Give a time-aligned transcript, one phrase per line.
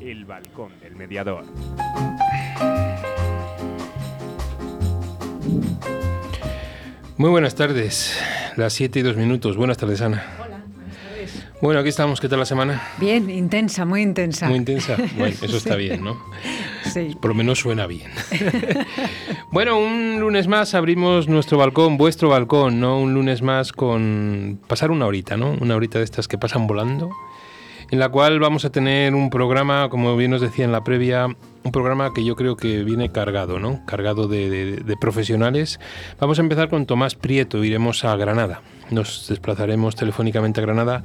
[0.00, 1.44] El balcón del mediador.
[7.18, 8.18] Muy buenas tardes,
[8.56, 9.58] las 7 y 2 minutos.
[9.58, 10.24] Buenas tardes, Ana.
[10.42, 11.46] Hola, buenas tardes.
[11.60, 12.18] Bueno, aquí estamos.
[12.18, 12.82] ¿Qué tal la semana?
[12.98, 14.48] Bien, intensa, muy intensa.
[14.48, 14.96] Muy intensa.
[15.18, 16.18] Bueno, eso está bien, ¿no?
[16.84, 17.14] Sí.
[17.20, 18.10] Por lo menos suena bien.
[19.52, 22.98] bueno, un lunes más abrimos nuestro balcón, vuestro balcón, ¿no?
[22.98, 25.52] Un lunes más con pasar una horita, ¿no?
[25.60, 27.10] Una horita de estas que pasan volando,
[27.90, 31.26] en la cual vamos a tener un programa, como bien os decía en la previa,
[31.26, 33.84] un programa que yo creo que viene cargado, ¿no?
[33.84, 35.80] Cargado de, profesionales.
[36.20, 38.62] Vamos a empezar con Tomás Prieto, iremos a Granada.
[38.90, 41.02] Nos desplazaremos telefónicamente a Granada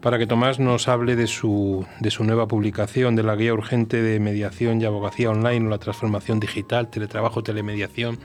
[0.00, 4.00] para que Tomás nos hable de su, de su nueva publicación, de la guía urgente
[4.00, 8.18] de mediación y abogacía online la transformación digital, teletrabajo, telemediación.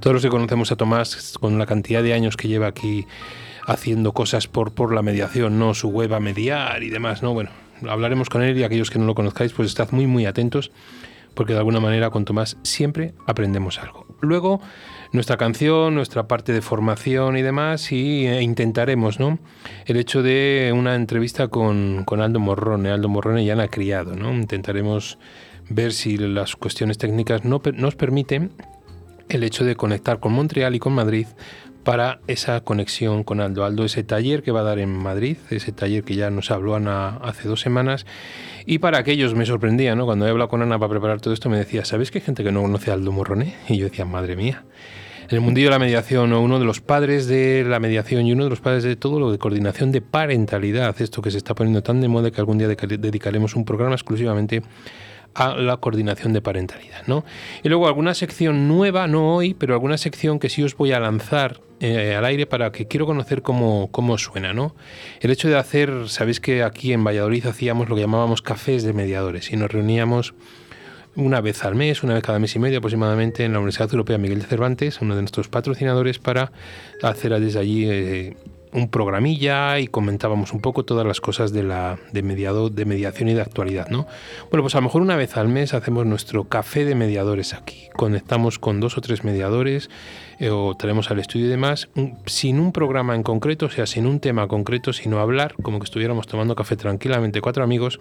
[0.00, 3.06] Todos los que conocemos a Tomás, con la cantidad de años que lleva aquí
[3.66, 5.74] haciendo cosas por, por la mediación, ¿no?
[5.74, 7.34] Su web a mediar y demás, ¿no?
[7.34, 7.50] Bueno,
[7.86, 10.70] hablaremos con él y aquellos que no lo conozcáis, pues estad muy, muy atentos
[11.36, 14.06] porque de alguna manera con Tomás siempre aprendemos algo.
[14.22, 14.60] Luego,
[15.12, 19.38] nuestra canción, nuestra parte de formación y demás, y eh, intentaremos, ¿no?
[19.84, 24.32] El hecho de una entrevista con, con Aldo Morrone, Aldo Morrone y Ana Criado, ¿no?
[24.32, 25.18] Intentaremos
[25.68, 28.52] ver si las cuestiones técnicas no, nos permiten
[29.28, 31.26] el hecho de conectar con Montreal y con Madrid
[31.86, 33.64] para esa conexión con Aldo.
[33.64, 36.74] Aldo, ese taller que va a dar en Madrid, ese taller que ya nos habló
[36.74, 38.06] Ana hace dos semanas.
[38.66, 40.04] Y para aquellos me sorprendía, ¿no?
[40.04, 42.42] Cuando he hablado con Ana para preparar todo esto, me decía, ¿sabes que hay gente
[42.42, 43.54] que no conoce a Aldo Morrone?
[43.68, 44.64] Y yo decía, madre mía.
[45.28, 46.40] El mundillo de la mediación, ¿no?
[46.40, 49.30] uno de los padres de la mediación y uno de los padres de todo lo
[49.30, 52.66] de coordinación de parentalidad, esto que se está poniendo tan de moda que algún día
[52.66, 54.62] dedicaremos un programa exclusivamente
[55.34, 57.24] a la coordinación de parentalidad, ¿no?
[57.62, 61.00] Y luego alguna sección nueva, no hoy, pero alguna sección que sí os voy a
[61.00, 64.74] lanzar eh, al aire para que quiero conocer cómo, cómo suena, ¿no?
[65.20, 68.92] El hecho de hacer, sabéis que aquí en Valladolid hacíamos lo que llamábamos cafés de
[68.92, 70.34] mediadores y nos reuníamos
[71.16, 74.18] una vez al mes, una vez cada mes y medio aproximadamente en la Universidad Europea
[74.18, 76.52] Miguel de Cervantes, uno de nuestros patrocinadores, para
[77.02, 78.36] hacer desde allí eh,
[78.72, 83.28] un programilla y comentábamos un poco todas las cosas de la de mediado, de mediación
[83.28, 84.06] y de actualidad, ¿no?
[84.50, 87.88] Bueno, pues a lo mejor una vez al mes hacemos nuestro café de mediadores aquí.
[87.96, 89.90] Conectamos con dos o tres mediadores
[90.38, 91.88] eh, o traemos al estudio y demás,
[92.26, 95.84] sin un programa en concreto, o sea, sin un tema concreto, sino hablar como que
[95.84, 98.00] estuviéramos tomando café tranquilamente cuatro amigos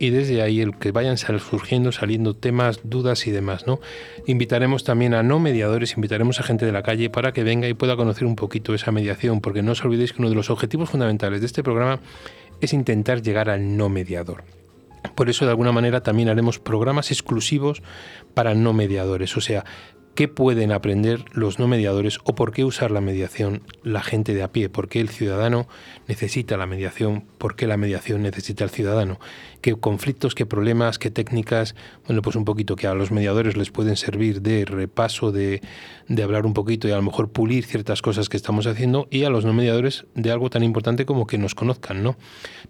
[0.00, 3.80] y desde ahí el que vayan surgiendo, saliendo temas, dudas y demás, ¿no?
[4.26, 7.74] Invitaremos también a no mediadores, invitaremos a gente de la calle para que venga y
[7.74, 10.88] pueda conocer un poquito esa mediación, porque no os olvidéis que uno de los objetivos
[10.88, 12.00] fundamentales de este programa
[12.62, 14.42] es intentar llegar al no mediador.
[15.14, 17.82] Por eso, de alguna manera, también haremos programas exclusivos
[18.32, 19.36] para no mediadores.
[19.36, 19.66] O sea,
[20.14, 24.42] ¿qué pueden aprender los no mediadores o por qué usar la mediación la gente de
[24.42, 24.68] a pie?
[24.68, 25.68] ¿Por qué el ciudadano
[26.08, 27.24] necesita la mediación?
[27.38, 29.18] ¿Por qué la mediación necesita al ciudadano?
[29.60, 31.74] ¿Qué conflictos, qué problemas, qué técnicas?
[32.06, 35.60] Bueno, pues un poquito que a los mediadores les pueden servir de repaso, de,
[36.08, 39.24] de hablar un poquito y a lo mejor pulir ciertas cosas que estamos haciendo y
[39.24, 42.16] a los no mediadores de algo tan importante como que nos conozcan, ¿no?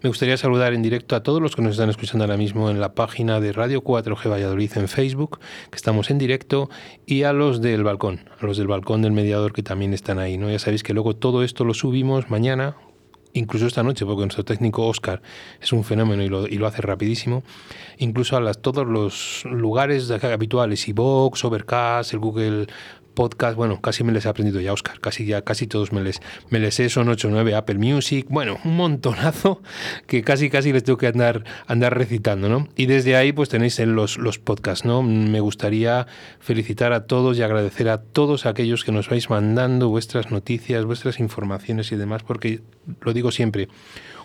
[0.01, 2.79] Me gustaría saludar en directo a todos los que nos están escuchando ahora mismo en
[2.79, 6.69] la página de Radio 4G Valladolid en Facebook, que estamos en directo,
[7.11, 10.37] y a los del balcón, a los del balcón del mediador que también están ahí,
[10.37, 10.49] ¿no?
[10.49, 12.77] Ya sabéis que luego todo esto lo subimos mañana,
[13.33, 15.21] incluso esta noche, porque nuestro técnico Oscar
[15.61, 17.43] es un fenómeno y lo, y lo hace rapidísimo,
[17.97, 22.67] incluso a las, todos los lugares habituales, iVoox, Overcast, el Google
[23.13, 26.21] Podcast, bueno, casi me les he aprendido ya, Oscar, casi ya, casi todos me les,
[26.49, 29.61] me son 8 o 9, Apple Music, bueno, un montonazo
[30.07, 32.67] que casi casi les tengo que andar, andar recitando, ¿no?
[32.75, 35.03] Y desde ahí pues tenéis en los, los podcasts, ¿no?
[35.03, 36.07] Me gustaría
[36.39, 41.19] felicitar a todos y agradecer a todos aquellos que nos vais mandando vuestras noticias, vuestras
[41.19, 42.61] informaciones y demás, porque
[43.01, 43.67] lo digo siempre,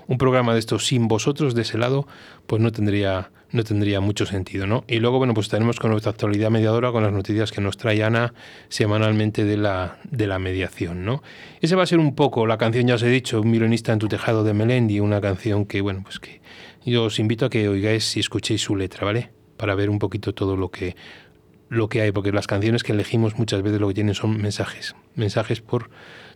[0.07, 2.07] un programa de estos sin vosotros de ese lado,
[2.47, 4.84] pues no tendría, no tendría mucho sentido, ¿no?
[4.89, 8.03] Y luego, bueno, pues estaremos con nuestra actualidad mediadora, con las noticias que nos trae
[8.03, 8.34] Ana
[8.69, 11.23] semanalmente de la, de la mediación, ¿no?
[11.61, 13.99] Ese va a ser un poco, la canción ya os he dicho, Un mironista en
[13.99, 16.41] tu tejado de Melendi, una canción que, bueno, pues que
[16.85, 19.31] yo os invito a que oigáis y escuchéis su letra, ¿vale?
[19.56, 20.94] Para ver un poquito todo lo que,
[21.69, 24.95] lo que hay, porque las canciones que elegimos muchas veces lo que tienen son mensajes,
[25.15, 25.91] mensajes por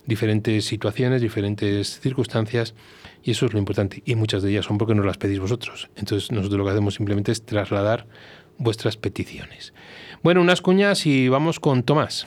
[0.06, 2.74] diferentes situaciones, diferentes circunstancias,
[3.22, 4.02] y eso es lo importante.
[4.04, 5.90] Y muchas de ellas son porque nos las pedís vosotros.
[5.96, 8.06] Entonces nosotros lo que hacemos simplemente es trasladar
[8.58, 9.72] vuestras peticiones.
[10.22, 12.26] Bueno, unas cuñas y vamos con Tomás.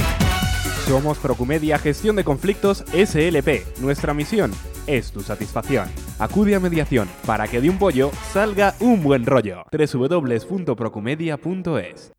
[0.91, 3.79] Somos Procumedia Gestión de Conflictos SLP.
[3.79, 4.51] Nuestra misión
[4.87, 5.87] es tu satisfacción.
[6.19, 9.63] Acude a mediación para que de un pollo salga un buen rollo.
[9.71, 12.11] www.procumedia.es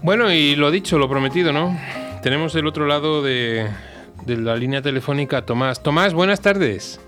[0.00, 1.76] Bueno, y lo dicho, lo prometido, ¿no?
[2.22, 3.68] Tenemos del otro lado de,
[4.28, 5.82] la línea telefónica Tomás.
[5.82, 7.00] Tomás, buenas tardes.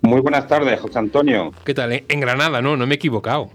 [0.00, 1.52] Muy buenas tardes, José Antonio.
[1.64, 2.04] ¿Qué tal?
[2.08, 2.76] En Granada, ¿no?
[2.76, 3.50] No me he equivocado.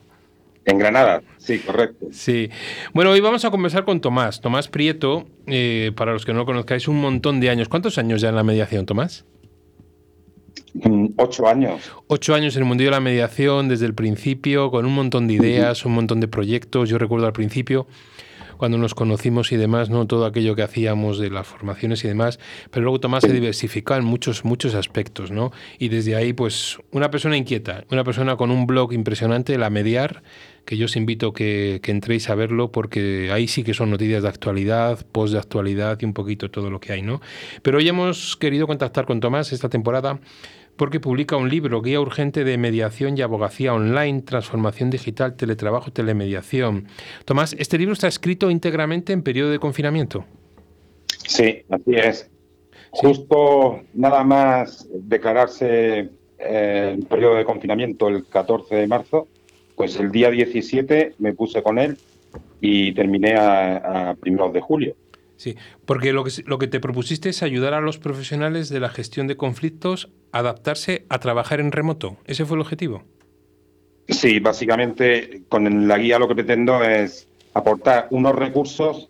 [0.66, 2.08] En Granada, sí, correcto.
[2.12, 2.50] Sí.
[2.94, 4.40] Bueno, hoy vamos a conversar con Tomás.
[4.40, 7.68] Tomás Prieto, eh, para los que no lo conozcáis, un montón de años.
[7.68, 9.26] ¿Cuántos años ya en la mediación, Tomás?
[10.74, 11.92] Mm, Ocho años.
[12.08, 15.34] Ocho años en el mundo de la mediación desde el principio, con un montón de
[15.34, 16.90] ideas, un montón de proyectos.
[16.90, 17.86] Yo recuerdo al principio
[18.58, 20.08] cuando nos conocimos y demás, ¿no?
[20.08, 22.40] Todo aquello que hacíamos de las formaciones y demás,
[22.72, 25.52] pero luego Tomás se diversificó en muchos, muchos aspectos, ¿no?
[25.80, 30.24] Y desde ahí, pues, una persona inquieta, una persona con un blog impresionante, La Mediar,
[30.66, 34.24] que yo os invito que, que entréis a verlo porque ahí sí que son noticias
[34.24, 37.22] de actualidad, post de actualidad y un poquito todo lo que hay, ¿no?
[37.62, 40.20] Pero hoy hemos querido contactar con Tomás esta temporada
[40.76, 45.92] porque publica un libro, Guía Urgente de Mediación y Abogacía Online, Transformación Digital, Teletrabajo y
[45.92, 46.88] Telemediación.
[47.26, 50.26] Tomás, este libro está escrito íntegramente en periodo de confinamiento.
[51.28, 52.30] Sí, así es.
[52.92, 59.28] Justo nada más declararse eh, el periodo de confinamiento el 14 de marzo,
[59.76, 61.98] pues el día 17 me puse con él
[62.62, 64.96] y terminé a, a primeros de julio.
[65.44, 68.88] Sí, porque lo que, lo que te propusiste es ayudar a los profesionales de la
[68.88, 72.16] gestión de conflictos a adaptarse a trabajar en remoto.
[72.24, 73.04] ¿Ese fue el objetivo?
[74.08, 79.10] Sí, básicamente con la guía lo que pretendo es aportar unos recursos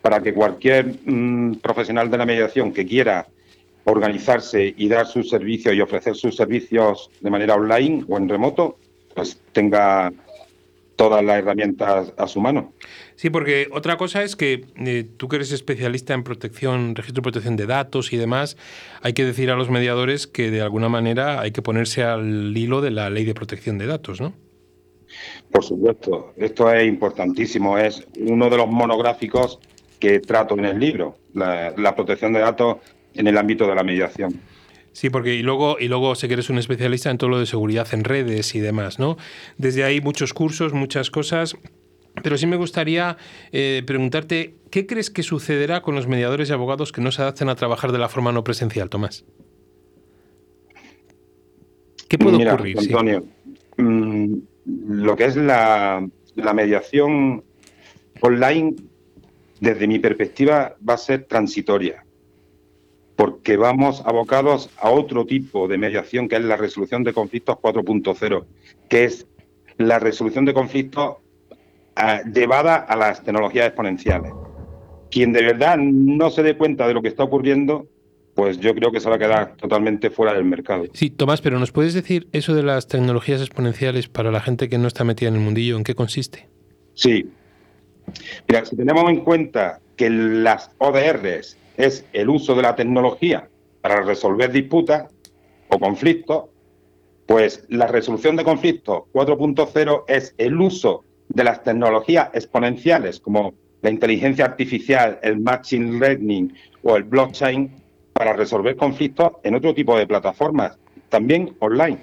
[0.00, 3.26] para que cualquier mm, profesional de la mediación que quiera
[3.84, 8.78] organizarse y dar sus servicios y ofrecer sus servicios de manera online o en remoto,
[9.14, 10.10] pues tenga
[10.96, 12.72] todas las herramientas a su mano.
[13.14, 17.22] Sí, porque otra cosa es que eh, tú que eres especialista en protección, registro de
[17.22, 18.56] protección de datos y demás,
[19.02, 22.80] hay que decir a los mediadores que de alguna manera hay que ponerse al hilo
[22.80, 24.32] de la ley de protección de datos, ¿no?
[25.52, 29.60] Por supuesto, esto es importantísimo, es uno de los monográficos
[30.00, 32.78] que trato en el libro, la, la protección de datos
[33.14, 34.40] en el ámbito de la mediación.
[34.96, 37.44] Sí, porque y luego, y luego sé que eres un especialista en todo lo de
[37.44, 39.18] seguridad en redes y demás, ¿no?
[39.58, 41.54] Desde ahí muchos cursos, muchas cosas.
[42.22, 43.18] Pero sí me gustaría
[43.52, 47.50] eh, preguntarte, ¿qué crees que sucederá con los mediadores y abogados que no se adapten
[47.50, 49.26] a trabajar de la forma no presencial, Tomás?
[52.08, 52.80] ¿Qué puede Mira, ocurrir?
[52.80, 52.86] Sí.
[52.86, 53.22] Antonio,
[53.76, 54.34] mm,
[54.64, 57.44] lo que es la, la mediación
[58.22, 58.76] online,
[59.60, 62.05] desde mi perspectiva, va a ser transitoria
[63.16, 68.44] porque vamos abocados a otro tipo de mediación que es la resolución de conflictos 4.0,
[68.88, 69.26] que es
[69.78, 71.16] la resolución de conflictos
[71.96, 74.32] eh, llevada a las tecnologías exponenciales.
[75.10, 77.88] Quien de verdad no se dé cuenta de lo que está ocurriendo,
[78.34, 80.84] pues yo creo que se va a quedar totalmente fuera del mercado.
[80.92, 84.76] Sí, Tomás, pero ¿nos puedes decir eso de las tecnologías exponenciales para la gente que
[84.76, 85.78] no está metida en el mundillo?
[85.78, 86.46] ¿En qué consiste?
[86.92, 87.30] Sí.
[88.46, 93.48] Mira, si tenemos en cuenta que las ODRs es el uso de la tecnología
[93.80, 95.12] para resolver disputas
[95.68, 96.44] o conflictos,
[97.26, 103.90] pues la resolución de conflictos 4.0 es el uso de las tecnologías exponenciales como la
[103.90, 107.70] inteligencia artificial, el machine learning o el blockchain
[108.12, 110.78] para resolver conflictos en otro tipo de plataformas,
[111.08, 111.98] también online.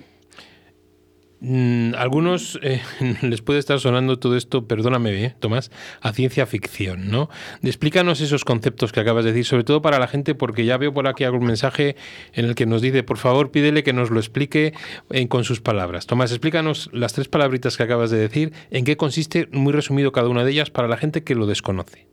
[1.46, 2.82] Mm, algunos eh,
[3.22, 7.30] les puede estar sonando todo esto, perdóname, eh, Tomás, a ciencia ficción, ¿no?
[7.62, 10.94] Explícanos esos conceptos que acabas de decir, sobre todo para la gente, porque ya veo
[10.94, 11.98] por aquí algún mensaje
[12.32, 14.74] en el que nos dice, por favor, pídele que nos lo explique
[15.10, 16.08] eh, con sus palabras.
[16.08, 20.30] Tomás, explícanos las tres palabritas que acabas de decir, en qué consiste, muy resumido cada
[20.30, 22.08] una de ellas, para la gente que lo desconoce.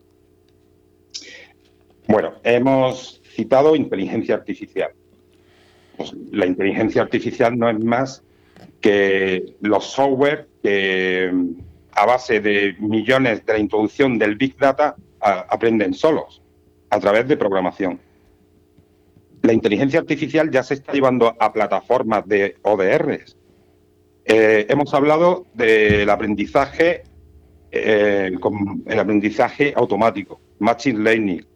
[2.09, 4.91] Bueno, hemos citado inteligencia artificial.
[5.97, 8.25] Pues la inteligencia artificial no es más
[8.81, 11.33] que los software que
[11.93, 16.43] a base de millones de la introducción del Big Data aprenden solos
[16.89, 18.01] a través de programación.
[19.43, 23.37] La inteligencia artificial ya se está llevando a plataformas de ODRs.
[24.25, 27.05] Eh, hemos hablado del aprendizaje,
[27.71, 28.31] eh,
[28.87, 31.47] el aprendizaje automático, Machine Learning.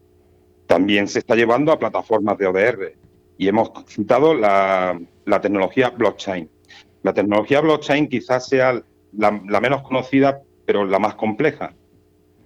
[0.66, 2.94] También se está llevando a plataformas de ODR.
[3.36, 6.48] y hemos citado la, la tecnología blockchain.
[7.04, 8.82] La tecnología blockchain quizás sea
[9.12, 9.30] la,
[9.60, 11.74] menos conocida, pero la más compleja.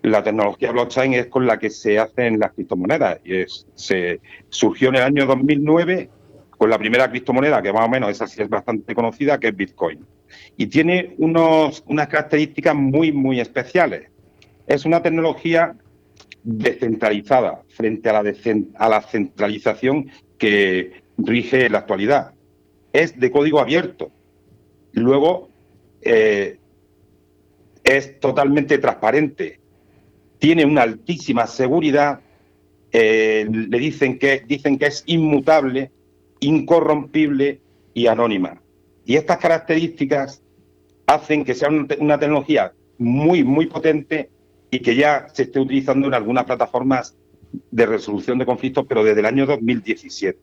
[0.02, 3.44] La tecnología blockchain es con la que se hacen las criptomonedas y
[3.76, 6.10] se surgió en el año 2009
[6.50, 9.56] con la primera criptomoneda, que más o menos esa sí es bastante conocida, que es
[9.56, 10.04] Bitcoin.
[10.56, 14.10] Y tiene unos, unas características muy, muy especiales.
[14.66, 15.76] Es una tecnología
[16.42, 18.34] descentralizada frente a la,
[18.74, 22.34] a la centralización que rige en la actualidad.
[22.92, 24.10] Es de código abierto.
[24.92, 25.48] Luego,
[26.02, 26.58] eh,
[27.84, 29.60] es totalmente transparente.
[30.38, 32.20] Tiene una altísima seguridad.
[32.90, 35.90] eh, le dicen que, dicen que es inmutable,
[36.40, 37.60] incorrompible
[37.92, 38.62] y anónima.
[39.04, 40.42] Y estas características
[41.06, 44.30] hacen que sea una tecnología muy, muy potente
[44.70, 47.16] y que ya se esté utilizando en algunas plataformas
[47.70, 50.38] de resolución de conflictos, pero desde el año 2017.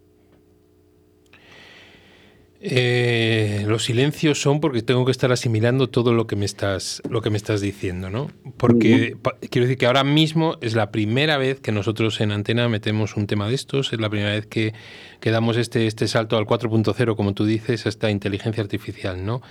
[2.68, 7.22] Eh, los silencios son porque tengo que estar asimilando todo lo que me estás, lo
[7.22, 8.32] que me estás diciendo, ¿no?
[8.58, 9.16] Porque
[9.52, 13.28] quiero decir que ahora mismo es la primera vez que nosotros en Antena metemos un
[13.28, 14.74] tema de estos, es la primera vez que,
[15.20, 19.44] que damos este, este salto al 4.0, como tú dices, a esta inteligencia artificial, ¿no?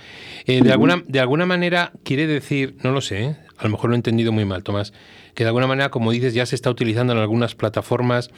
[0.45, 3.35] Eh, de, alguna, de alguna manera quiere decir, no lo sé, ¿eh?
[3.57, 4.91] a lo mejor lo he entendido muy mal, Tomás,
[5.35, 8.29] que de alguna manera, como dices, ya se está utilizando en algunas plataformas,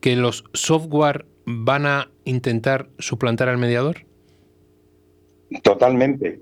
[0.00, 4.06] que los software van a intentar suplantar al mediador.
[5.62, 6.40] Totalmente.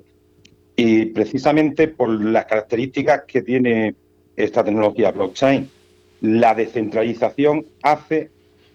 [0.77, 3.95] Y precisamente por las características que tiene
[4.37, 5.69] esta tecnología blockchain,
[6.21, 8.31] la descentralización hace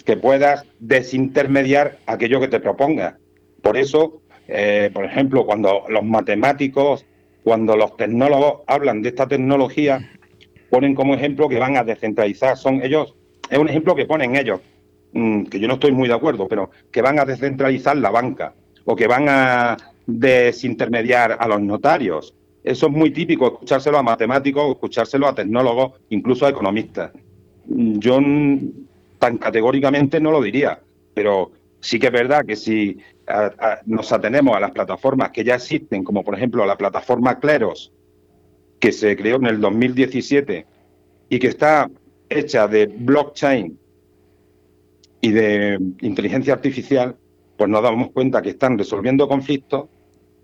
[0.06, 3.16] que puedas desintermediar aquello que te propongas.
[3.62, 7.06] Por eso, eh, por ejemplo, cuando los matemáticos,
[7.44, 10.12] cuando los tecnólogos hablan de esta tecnología,
[10.70, 12.58] ponen como ejemplo que van a descentralizar.
[12.58, 13.16] Son ellos,
[13.50, 14.60] es un ejemplo que ponen ellos,
[15.14, 18.54] mm, que yo no estoy muy de acuerdo, pero que van a descentralizar la banca
[18.84, 22.34] o que van a desintermediar a los notarios.
[22.64, 27.12] Eso es muy típico, escuchárselo a matemáticos, escuchárselo a tecnólogos, incluso a economistas.
[27.68, 28.20] Yo
[29.20, 30.80] tan categóricamente no lo diría,
[31.14, 32.98] pero sí que es verdad que si
[33.86, 37.92] nos atenemos a las plataformas que ya existen, como por ejemplo la plataforma Cleros,
[38.80, 40.66] que se creó en el 2017
[41.30, 41.90] y que está
[42.30, 43.80] hecha de blockchain
[45.22, 47.16] y de inteligencia artificial,
[47.58, 49.86] pues nos damos cuenta que están resolviendo conflictos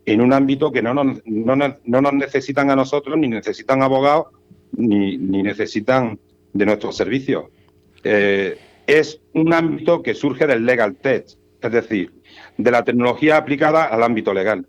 [0.06, 4.28] en un ámbito que no nos, no no nos necesitan a nosotros, ni necesitan abogados,
[4.72, 6.20] ni, ni necesitan
[6.54, 7.46] de nuestros servicios.
[8.04, 11.26] Eh, es un ámbito que surge del legal tech,
[11.62, 12.12] es decir,
[12.58, 14.66] de la tecnología aplicada al ámbito legal.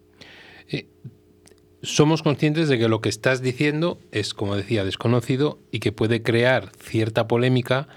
[1.82, 6.22] somos conscientes de que lo que estás diciendo es, como decía, desconocido y que puede
[6.22, 7.88] crear cierta polémica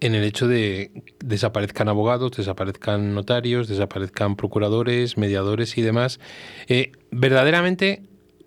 [0.00, 6.20] en el hecho de desaparezcan abogados, desaparezcan notarios, desaparezcan procuradores, mediadores y demás.
[6.68, 8.02] Eh, ¿Verdaderamente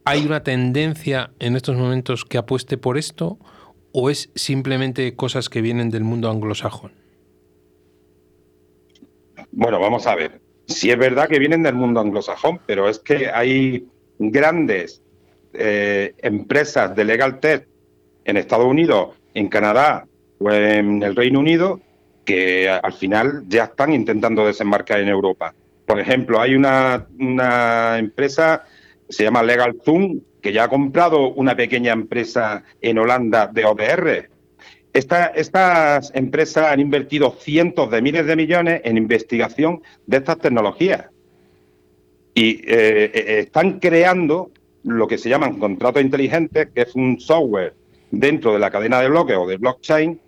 [0.05, 3.37] hay una tendencia en estos momentos que apueste por esto
[3.91, 6.93] o es simplemente cosas que vienen del mundo anglosajón?
[9.51, 10.41] Bueno, vamos a ver.
[10.67, 13.85] Sí es verdad que vienen del mundo anglosajón, pero es que hay
[14.17, 15.01] grandes
[15.53, 17.67] eh, empresas de legal tech
[18.23, 20.07] en Estados Unidos, en Canadá
[20.41, 21.79] o en el Reino Unido
[22.25, 25.53] que al final ya están intentando desembarcar en Europa.
[25.85, 28.63] Por ejemplo, hay una, una empresa,
[29.09, 34.29] se llama Legal Zoom, que ya ha comprado una pequeña empresa en Holanda de ODR.
[34.93, 41.05] Esta- estas empresas han invertido cientos de miles de millones en investigación de estas tecnologías
[42.33, 44.51] y eh, eh, están creando
[44.83, 47.73] lo que se llaman contratos inteligentes, que es un software
[48.09, 50.19] dentro de la cadena de bloques o de blockchain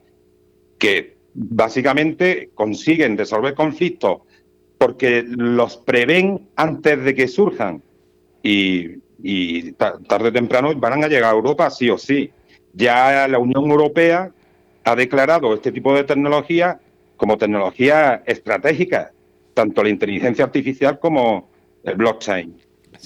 [0.83, 4.17] que básicamente consiguen resolver conflictos
[4.77, 7.81] porque los prevén antes de que surjan
[8.43, 12.29] y, y ta- tarde o temprano van a llegar a Europa sí o sí.
[12.73, 14.29] Ya la Unión Europea
[14.83, 16.79] ha declarado este tipo de tecnología
[17.15, 19.13] como tecnología estratégica,
[19.53, 21.49] tanto la inteligencia artificial como
[21.85, 22.57] el blockchain.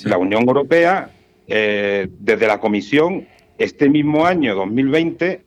[0.06, 1.12] La Unión Europea,
[1.48, 3.28] eh, desde la Comisión,
[3.60, 5.44] este mismo año, 2020,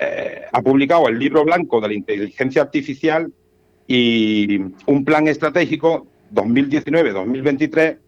[0.00, 3.30] eh, ha publicado el libro blanco de la inteligencia artificial
[3.86, 7.98] y un plan estratégico 2019-2023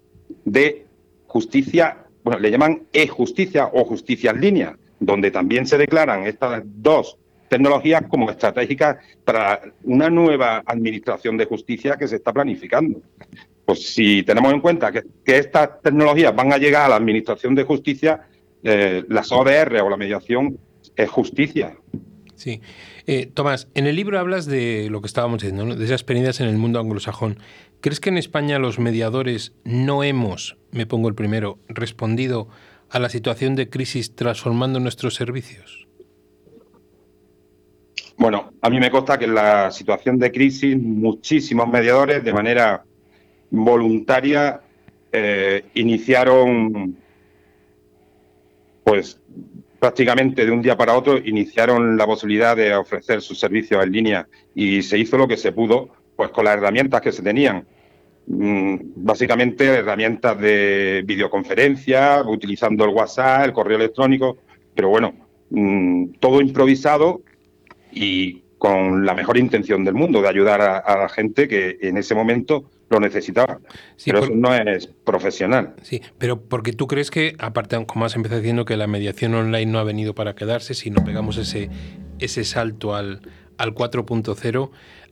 [0.44, 0.86] de
[1.26, 7.18] justicia, bueno, le llaman e-justicia o justicia en línea, donde también se declaran estas dos
[7.48, 13.00] tecnologías como estratégicas para una nueva administración de justicia que se está planificando.
[13.64, 17.64] Pues si tenemos en cuenta que, estas tecnologías van a llegar a la administración de
[17.64, 18.26] justicia,
[18.62, 20.58] eh, las ODR o la mediación
[20.96, 21.76] es justicia.
[22.36, 22.60] Sí.
[23.06, 25.76] Eh, Tomás, en el libro hablas de lo que estábamos diciendo, ¿no?
[25.76, 27.38] de esas experiencias en el mundo anglosajón.
[27.80, 32.48] ¿Crees que en España los mediadores no hemos, me pongo el primero, respondido
[32.90, 35.86] a la situación de crisis transformando nuestros servicios?
[38.16, 42.84] Bueno, a mí me consta que en la situación de crisis muchísimos mediadores de manera
[43.50, 44.60] voluntaria
[45.12, 46.96] eh, iniciaron,
[48.84, 49.20] pues
[49.84, 54.26] prácticamente de un día para otro, iniciaron la posibilidad de ofrecer sus servicios en línea
[54.54, 57.66] y se hizo lo que se pudo, pues con las herramientas que se tenían.
[58.26, 64.38] Mm, básicamente herramientas de videoconferencia, utilizando el WhatsApp, el correo electrónico,
[64.74, 65.12] pero bueno,
[65.50, 67.20] mm, todo improvisado
[67.92, 72.14] y con la mejor intención del mundo de ayudar a, la gente que en ese
[72.14, 73.60] momento lo necesitaba.
[74.04, 75.74] pero eso no es profesional.
[75.82, 79.70] Sí, pero porque tú crees que, aparte, como has empezado diciendo, que la mediación online
[79.70, 81.70] no ha venido para quedarse, si no pegamos ese,
[82.18, 83.20] ese salto al,
[83.58, 84.70] al 4.0,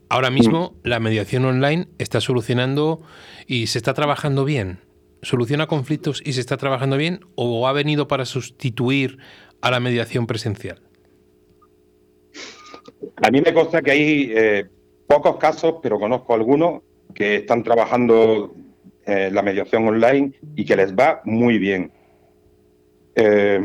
[0.08, 0.88] ahora mismo mm.
[0.88, 3.02] la mediación online está solucionando
[3.46, 4.78] y se está trabajando bien.
[5.22, 9.18] ¿Soluciona conflictos y se está trabajando bien o ha venido para sustituir
[9.60, 10.80] a la mediación presencial?
[13.22, 14.66] A mí me consta que hay eh,
[15.06, 16.82] pocos casos, pero conozco algunos
[17.14, 18.54] que están trabajando
[19.04, 21.90] eh, la mediación online y que les va muy bien.
[23.14, 23.60] Eh,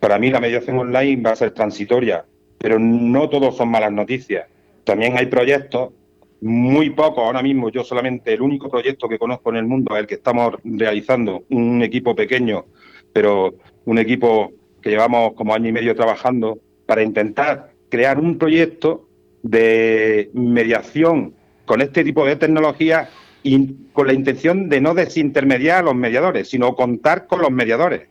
[0.00, 2.24] para mí la mediación online va a ser transitoria,
[2.58, 4.46] pero no todos son malas noticias.
[4.84, 5.92] También hay proyectos,
[6.40, 10.00] muy pocos ahora mismo, yo solamente el único proyecto que conozco en el mundo es
[10.00, 12.66] el que estamos realizando, un equipo pequeño,
[13.12, 13.54] pero
[13.84, 14.52] un equipo
[14.82, 19.08] que llevamos como año y medio trabajando para intentar crear un proyecto
[19.42, 21.35] de mediación
[21.66, 23.10] con este tipo de tecnología
[23.42, 28.08] y con la intención de no desintermediar a los mediadores, sino contar con los mediadores,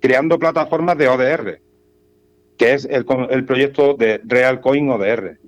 [0.00, 1.60] creando plataformas de ODR,
[2.56, 5.38] que es el, proyecto de Realcoin ODR,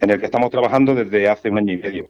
[0.00, 2.08] en el que estamos trabajando desde hace un año y medio.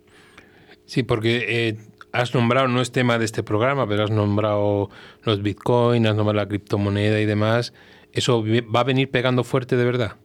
[0.86, 1.76] Sí, porque eh,
[2.12, 4.90] has nombrado, no es tema de este programa, pero has nombrado
[5.22, 7.72] los bitcoins, has nombrado la criptomoneda y demás.
[8.12, 10.16] ¿Eso va a venir pegando fuerte de verdad?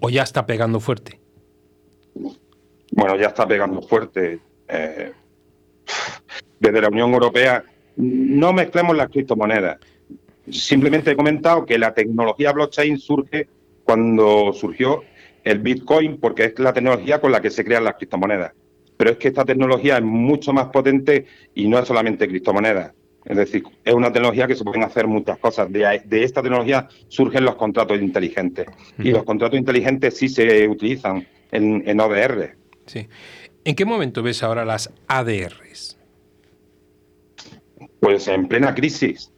[0.00, 1.20] ¿O ya está pegando fuerte?
[2.92, 4.40] Bueno, ya está pegando fuerte.
[4.68, 5.12] Eh,
[6.60, 7.64] desde la Unión Europea,
[7.96, 9.78] no mezclemos las criptomonedas.
[10.50, 13.48] Simplemente he comentado que la tecnología blockchain surge
[13.84, 15.02] cuando surgió
[15.44, 18.52] el Bitcoin, porque es la tecnología con la que se crean las criptomonedas.
[18.96, 22.92] Pero es que esta tecnología es mucho más potente y no es solamente criptomonedas.
[23.24, 25.70] Es decir, es una tecnología que se pueden hacer muchas cosas.
[25.70, 28.66] De, esta tecnología surgen los contratos inteligentes.
[28.98, 32.56] Y los contratos inteligentes sí se utilizan en, en ODR.
[32.88, 33.06] Sí.
[33.64, 35.98] ¿En qué momento ves ahora las ADRs?
[38.00, 39.30] Pues en plena crisis.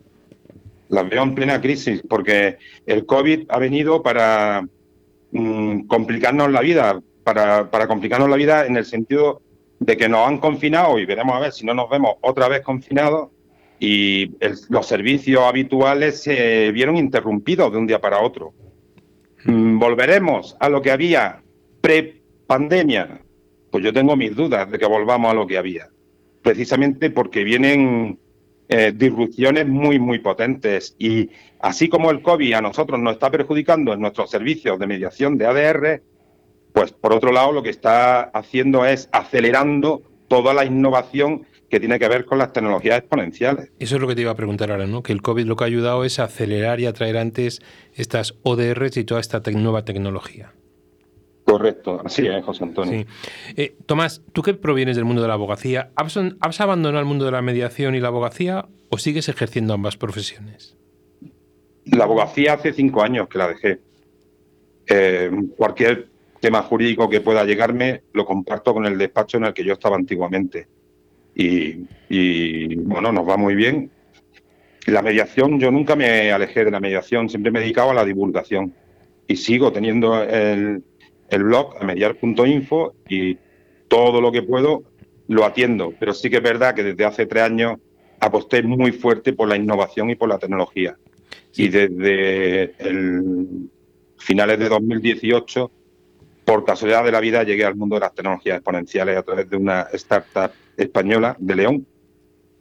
[0.88, 4.66] Las veo en plena crisis porque el COVID ha venido para
[5.32, 9.42] mm, complicarnos la vida, para, para complicarnos la vida en el sentido
[9.80, 12.60] de que nos han confinado y veremos a ver si no nos vemos otra vez
[12.60, 13.30] confinados
[13.80, 14.30] y
[14.68, 18.52] los servicios habituales se vieron interrumpidos de un día para otro.
[19.44, 21.42] Mm, ¿Volveremos a lo que había
[21.80, 23.22] pre-pandemia?
[23.70, 25.88] Pues yo tengo mis dudas de que volvamos a lo que había,
[26.42, 28.18] precisamente porque vienen
[28.68, 33.92] eh, disrupciones muy, muy potentes y así como el COVID a nosotros nos está perjudicando
[33.92, 36.02] en nuestros servicios de mediación de ADR,
[36.72, 41.98] pues por otro lado lo que está haciendo es acelerando toda la innovación que tiene
[41.98, 43.72] que ver con las tecnologías exponenciales.
[43.78, 45.02] Eso es lo que te iba a preguntar ahora, ¿no?
[45.02, 47.62] Que el COVID lo que ha ayudado es acelerar y atraer antes
[47.94, 50.52] estas ODRs y toda esta nueva tecnología.
[51.50, 53.06] Correcto, así es, José Antonio.
[53.56, 57.32] Eh, Tomás, tú que provienes del mundo de la abogacía, ¿has, abandonado el mundo de
[57.32, 60.76] la mediación y la abogacía o sigues ejerciendo ambas profesiones?
[61.86, 63.80] La abogacía hace cinco años que la dejé.
[64.86, 66.08] Eh, cualquier
[66.38, 69.96] tema jurídico que pueda llegarme lo comparto con el despacho en el que yo estaba
[69.96, 70.68] antiguamente
[71.34, 73.90] y, bueno, nos va muy bien.
[74.86, 78.04] La mediación, yo nunca me alejé de la mediación, siempre me he dedicado a la
[78.04, 78.72] divulgación
[79.26, 80.82] y sigo teniendo el,
[81.30, 83.38] el blog a mediar.info y
[83.88, 84.84] todo lo que puedo
[85.28, 87.78] lo atiendo, pero sí que es verdad que desde hace tres años
[88.18, 90.96] aposté muy fuerte por la innovación y por la tecnología.
[91.54, 93.70] Y desde el
[94.18, 95.70] finales de 2018,
[96.44, 99.56] por casualidad de la vida, llegué al mundo de las tecnologías exponenciales a través de
[99.56, 101.86] una startup española de León,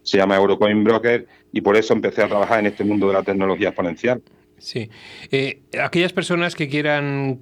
[0.04, 3.24] se llama Eurocoin Broker, y por eso empecé a trabajar en este mundo de la
[3.24, 4.22] tecnología exponencial.
[4.60, 4.90] Sí.
[5.32, 7.40] Eh, aquellas personas que quieran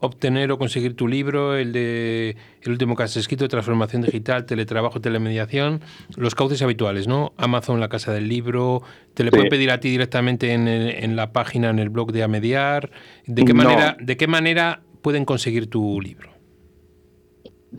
[0.00, 5.00] obtener o conseguir tu libro, el de el último que has escrito, Transformación Digital, Teletrabajo,
[5.00, 5.80] Telemediación,
[6.16, 7.32] los cauces habituales, ¿no?
[7.36, 8.82] Amazon, la casa del libro,
[9.14, 9.36] te le Sí.
[9.36, 12.90] pueden pedir a ti directamente en, el- en la página, en el blog de Amediar.
[13.26, 13.64] ¿De qué No.
[13.64, 16.30] manera, de qué manera pueden conseguir tu libro?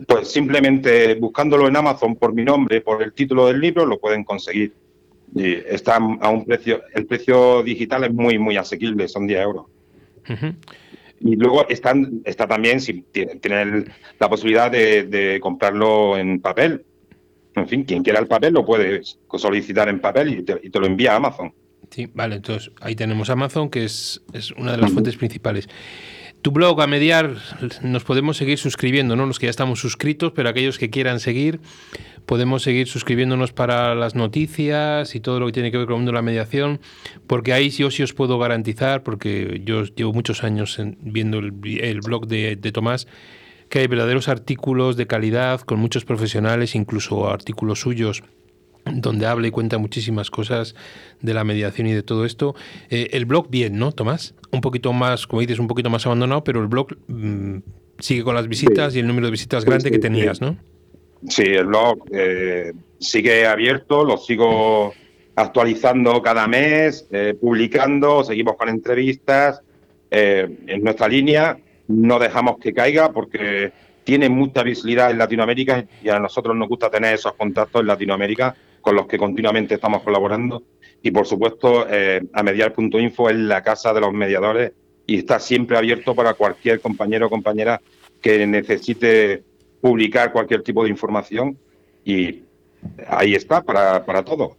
[0.06, 4.24] Pues simplemente buscándolo en Amazon por mi nombre, por el título del libro, lo pueden
[4.24, 4.72] conseguir.
[5.34, 9.66] Y está a un precio, el precio digital es muy, muy asequible, son 10 euros.
[10.28, 10.54] Ujú.
[11.20, 16.40] Y luego están, está también, si tiene, tiene el- la posibilidad de, de comprarlo en
[16.40, 16.84] papel.
[17.54, 19.02] En fin, quien quiera el papel lo puede
[19.36, 21.52] solicitar en papel y te, y te lo envía a Amazon.
[21.90, 25.68] Sí, vale, entonces ahí tenemos Amazon, que es, es una de las fuentes principales.
[26.42, 27.36] Tu blog a mediar
[27.82, 29.26] nos podemos seguir suscribiendo, ¿no?
[29.26, 31.60] Los que ya estamos suscritos, pero aquellos que quieran seguir,
[32.24, 35.98] podemos seguir suscribiéndonos para las noticias y todo lo que tiene que ver con el
[35.98, 36.80] mundo de la mediación,
[37.26, 41.40] porque ahí sí, yo sí os puedo garantizar, porque yo llevo muchos años en- viendo
[41.40, 41.50] el,
[42.00, 43.06] blog de Tomás,
[43.68, 48.22] que hay verdaderos artículos de calidad con muchos profesionales, incluso artículos suyos
[48.84, 50.74] donde habla y cuenta muchísimas cosas
[51.20, 52.54] de la mediación y de todo esto.
[52.88, 54.34] Eh, el blog bien, ¿no, Tomás?
[54.52, 57.58] Un poquito más, como dices, un poquito más abandonado, pero el blog mm,
[57.98, 58.98] sigue con las visitas Sí.
[58.98, 60.40] y el número de visitas grande sí, que tenías.
[60.40, 60.56] ¿no?
[61.28, 64.94] Sí, el blog eh, sigue abierto, lo sigo
[65.36, 69.60] actualizando cada mes, eh, publicando, seguimos con entrevistas.
[70.12, 73.70] eh, en nuestra línea no dejamos que caiga porque
[74.02, 78.56] tiene mucha visibilidad en Latinoamérica y a nosotros nos gusta tener esos contactos en Latinoamérica
[78.80, 80.62] con los que continuamente estamos colaborando.
[81.02, 84.72] Y por supuesto, eh, amediar.info es la casa de los mediadores
[85.06, 87.80] y está siempre abierto para cualquier compañero o compañera
[88.20, 89.42] que necesite
[89.80, 91.58] publicar cualquier tipo de información
[92.04, 92.42] y
[93.08, 94.56] ahí está para, para todo.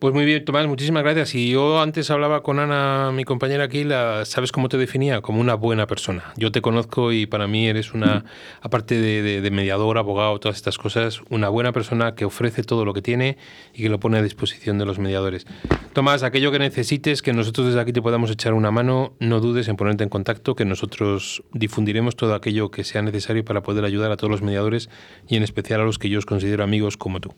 [0.00, 1.34] Pues muy bien, Tomás, muchísimas gracias.
[1.34, 5.20] Y yo antes hablaba con Ana, mi compañera aquí, la, ¿sabes cómo te definía?
[5.20, 6.32] Como una buena persona.
[6.38, 8.24] Yo te conozco y para mí eres una,
[8.62, 12.86] aparte de, de- de mediador, abogado, todas estas cosas, una buena persona que ofrece todo
[12.86, 13.36] lo que tiene
[13.74, 15.46] y que lo pone a disposición de los mediadores.
[15.92, 19.68] Tomás, aquello que necesites, que nosotros desde aquí te podamos echar una mano, no dudes
[19.68, 24.10] en ponerte en contacto, que nosotros difundiremos todo aquello que sea necesario para poder ayudar
[24.12, 24.88] a todos los mediadores
[25.28, 27.34] y en especial a los que yo os considero amigos como tú.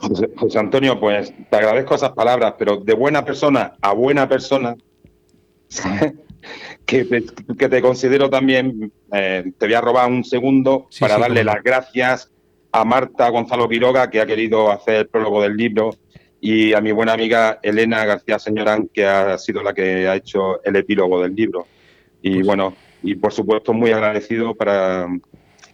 [0.00, 4.76] José, José Antonio, pues te agradezco esas palabras, pero de buena persona a buena persona,
[6.86, 7.24] que te,
[7.58, 11.44] que te considero también, eh, te voy a robar un segundo Sí, para sí, darle
[11.44, 12.30] las gracias
[12.72, 15.90] a Marta Gonzalo Quiroga, que ha querido hacer el prólogo del libro,
[16.40, 20.62] y a mi buena amiga Elena García Señorán, que ha sido la que ha hecho
[20.64, 21.66] el epílogo del libro.
[22.22, 25.06] Y Pues- bueno, y por supuesto muy agradecido para,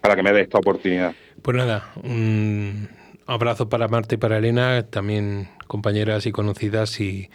[0.01, 1.13] para que me dé esta oportunidad.
[1.41, 2.89] Pues nada, un
[3.27, 7.29] abrazo para Marta y para Elena, también compañeras y conocidas, y,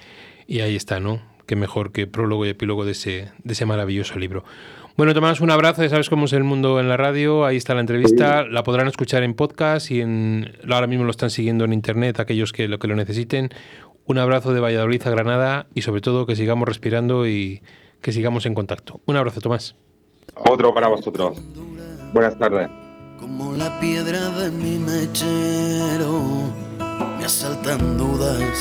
[0.46, 1.20] y ahí está, ¿no?
[1.46, 4.44] Qué mejor que prólogo y epílogo de ese, de ese maravilloso libro.
[4.96, 7.74] Bueno, Tomás, un abrazo, ya sabes cómo es el mundo en la radio, ahí está
[7.74, 11.72] la entrevista, la podrán escuchar en podcast y en, ahora mismo lo están siguiendo en
[11.72, 13.50] internet aquellos que lo, que lo necesiten.
[14.04, 17.62] Un abrazo de Valladolid a Granada y sobre todo que sigamos respirando y
[18.02, 19.00] que sigamos en contacto.
[19.06, 19.76] Un abrazo, Tomás.
[20.34, 21.40] Otro para vosotros.
[22.12, 22.91] Buenas tardes.
[23.22, 26.22] Como la piedra de mi mechero
[27.16, 28.58] me asaltan dudas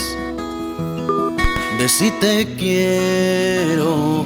[1.79, 4.23] de si te quiero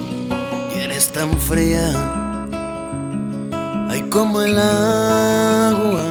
[0.76, 1.88] y eres tan fría.
[3.90, 6.04] Hay como el agua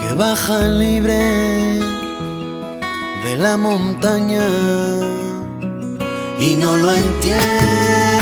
[0.00, 1.80] que baja libre
[3.24, 4.46] de la montaña
[6.38, 8.13] y no lo entiendo.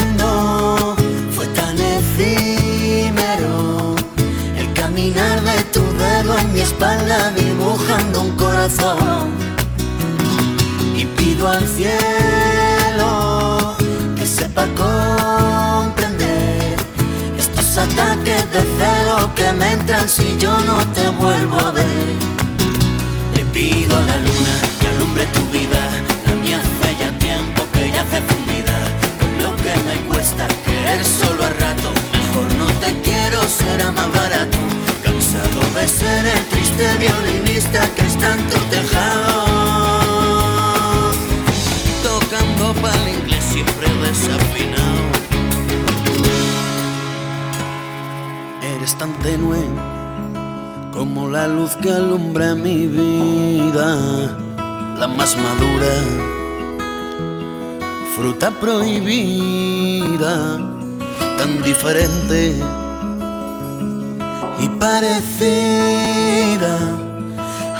[6.52, 9.30] Mi espalda dibujando un corazón.
[10.94, 13.74] Y pido al cielo
[14.16, 16.76] que sepa comprender
[17.38, 21.86] estos ataques de celo que me entran si yo no te vuelvo a ver.
[23.34, 25.80] Le pido a la luna que alumbre tu vida.
[26.26, 28.78] La mía hace ya tiempo que ya hace fundida.
[29.20, 31.92] Con lo que me cuesta querer solo a rato.
[32.12, 34.51] Mejor no te quiero, será más barato.
[35.74, 39.44] De ser el triste violinista que está en tu tejado.
[42.02, 45.02] Tocando para el inglés siempre desafinado.
[48.76, 49.62] Eres tan tenue
[50.92, 53.96] como la luz que alumbra mi vida,
[54.98, 55.92] la más madura,
[58.14, 60.58] fruta prohibida,
[61.38, 62.62] tan diferente
[64.62, 66.78] y parecida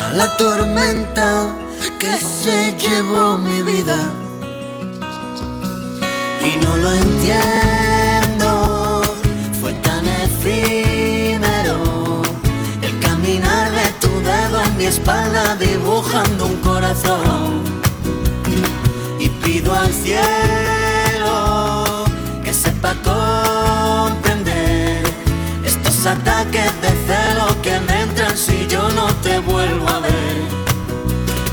[0.05, 1.55] a la tormenta
[2.01, 3.97] que se llevó mi vida.
[6.45, 9.03] Y no lo entiendo,
[10.25, 12.23] efímero.
[12.83, 17.63] El caminar de tu dedo en mi espalda dibujando un corazón.
[19.21, 20.25] Y pido al cielo
[22.43, 23.42] que sepa comprender
[26.07, 30.37] ataques de celo que me entran si yo no te vuelvo a ver.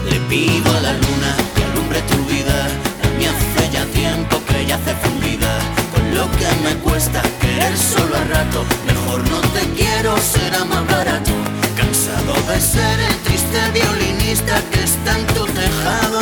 [0.10, 2.68] Le pido a la luna que alumbre tu vida,
[3.04, 5.52] a mí hace ya tiempo que ya hace fundida,
[5.94, 10.88] con lo que me cuesta querer solo a rato, mejor no te quiero, será más
[10.88, 11.32] barato,
[11.78, 16.22] cansado de ser el triste violinista que está en tu tejado,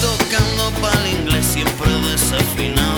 [0.00, 2.93] tocando pa'l inglés siempre desafinado.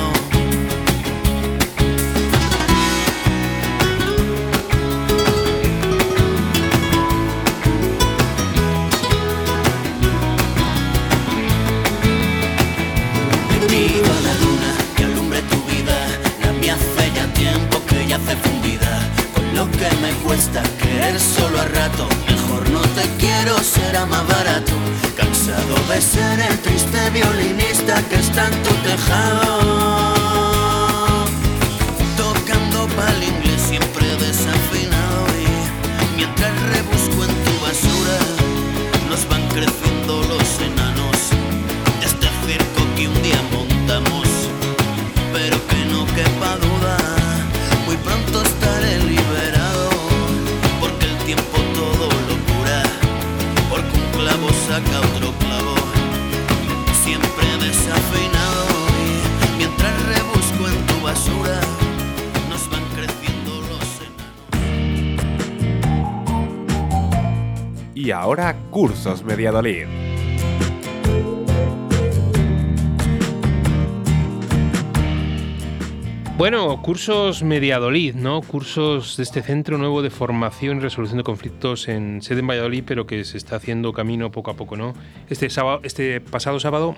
[69.06, 69.86] Cursos Mediadolid.
[76.36, 78.42] Bueno, cursos Mediadolid, ¿no?
[78.42, 82.82] Cursos de este centro nuevo de formación y resolución de conflictos en sede en Valladolid,
[82.84, 84.92] pero que se está haciendo camino poco a poco, ¿no?
[85.30, 86.96] Este sábado, este pasado sábado,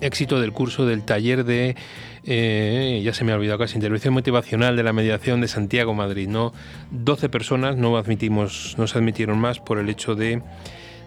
[0.00, 1.76] éxito del curso del taller de,
[2.24, 6.26] eh, ya se me ha olvidado casi, intervención motivacional de la mediación de Santiago, Madrid,
[6.26, 6.52] ¿no?
[6.90, 10.42] 12 personas, no admitimos, no se admitieron más por el hecho de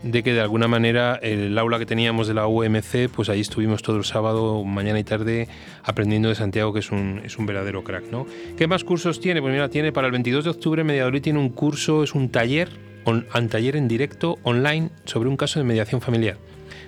[0.04, 3.82] de que de alguna manera el aula que teníamos de la UMC, pues ahí estuvimos
[3.82, 5.48] todo el sábado, mañana y tarde,
[5.84, 8.28] aprendiendo de Santiago, que es un, es un verdadero crack, ¿no?
[8.58, 9.42] ¿Qué más cursos tiene?
[9.42, 12.70] Pues mira, tiene para el 22 de octubre Mediador tiene un curso, es un taller,
[13.06, 16.38] un taller en directo, online, sobre un caso de mediación familiar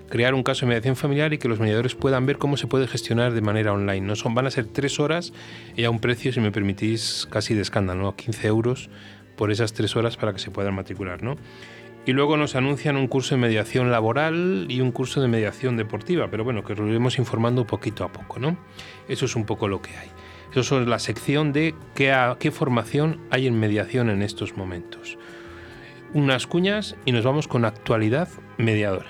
[0.10, 2.88] crear un caso de mediación familiar y que los mediadores puedan ver cómo se puede
[2.88, 4.02] gestionar de manera online.
[4.02, 5.34] No son, van a ser tres horas
[5.76, 8.16] y a un precio, si me permitís, casi de escándalo, ¿no?
[8.16, 8.90] 15 euros
[9.36, 11.36] por esas tres horas para que se puedan matricular, ¿no?
[12.08, 16.28] Y luego nos anuncian un curso de mediación laboral y un curso de mediación deportiva,
[16.30, 18.58] pero bueno, que lo iremos informando poquito a poco, ¿no?
[19.08, 20.10] Eso es un poco lo que hay.
[20.54, 25.18] Eso es la sección de qué formación hay en mediación en estos momentos.
[26.14, 29.10] Unas cuñas y nos vamos con actualidad mediadora.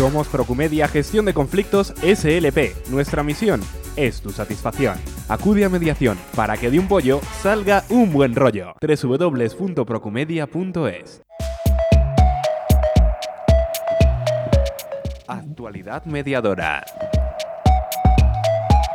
[0.00, 2.88] Somos Procumedia Gestión de Conflictos SLP.
[2.88, 3.60] Nuestra misión
[3.96, 4.96] es tu satisfacción.
[5.28, 8.72] Acude a mediación para que de un pollo salga un buen rollo.
[8.80, 11.22] www.procumedia.es
[15.28, 16.82] Actualidad mediadora.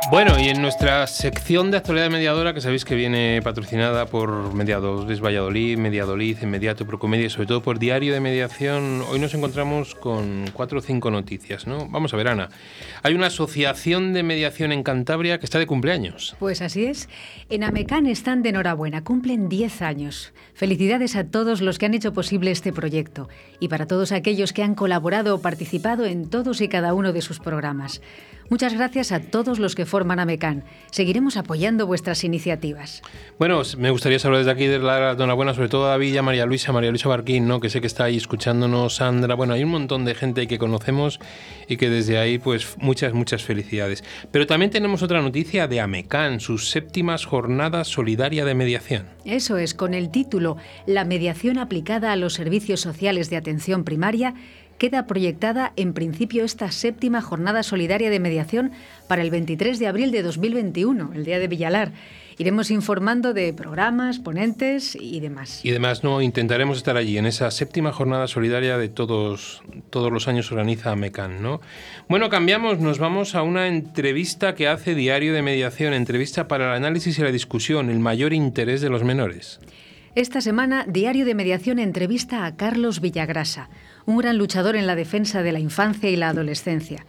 [0.08, 5.20] Bueno, y en nuestra sección de actualidad mediadora, que sabéis que viene patrocinada por Mediadores
[5.20, 10.44] Valladolid, Mediadolid, Inmediato, Procomedia y sobre todo por Diario de Mediación, hoy nos encontramos con
[10.52, 11.88] cuatro o cinco noticias, ¿no?
[11.88, 12.50] Vamos a ver, Ana.
[13.02, 16.36] Hay una asociación de mediación en Cantabria que está de cumpleaños.
[16.38, 17.08] Pues así es.
[17.50, 20.32] En Amecan están de enhorabuena, cumplen 10 años.
[20.54, 24.62] Felicidades a todos los que han hecho posible este proyecto y para todos aquellos que
[24.62, 28.00] han colaborado o participado en todos y cada uno de sus programas.
[28.48, 30.64] Muchas gracias a todos los que forman AMECAN.
[30.92, 33.02] Seguiremos apoyando vuestras iniciativas.
[33.38, 36.72] Bueno, me gustaría saber desde aquí de la enhorabuena, sobre todo a David María Luisa,
[36.72, 37.58] María Luisa Barquín, ¿no?
[37.58, 39.34] que sé que está ahí escuchándonos, Sandra.
[39.34, 41.18] Bueno, hay un montón de gente que conocemos
[41.68, 44.04] y que desde ahí, pues muchas, muchas felicidades.
[44.30, 49.06] Pero también tenemos otra noticia de AMECAN, sus séptimas jornadas solidaria de mediación.
[49.24, 50.56] Eso es, con el título
[50.86, 54.34] La mediación aplicada a los servicios sociales de atención primaria
[54.78, 58.72] queda proyectada en principio esta séptima jornada solidaria de mediación
[59.08, 61.92] para el 23 de abril de 2021, el Día de Villalar.
[62.38, 65.64] Iremos informando de programas, ponentes y demás.
[65.64, 70.28] Y demás, no, intentaremos estar allí en esa séptima jornada solidaria de todos, todos los
[70.28, 71.62] años organiza MECAN, ¿no?
[72.08, 76.76] Bueno, cambiamos, nos vamos a una entrevista que hace Diario de Mediación, entrevista para el
[76.76, 79.58] análisis y la discusión, el mayor interés de los menores.
[80.14, 83.68] Esta semana, Diario de Mediación entrevista a Carlos Villagrasa,
[84.06, 87.04] un gran luchador en la defensa de la infancia y la adolescencia.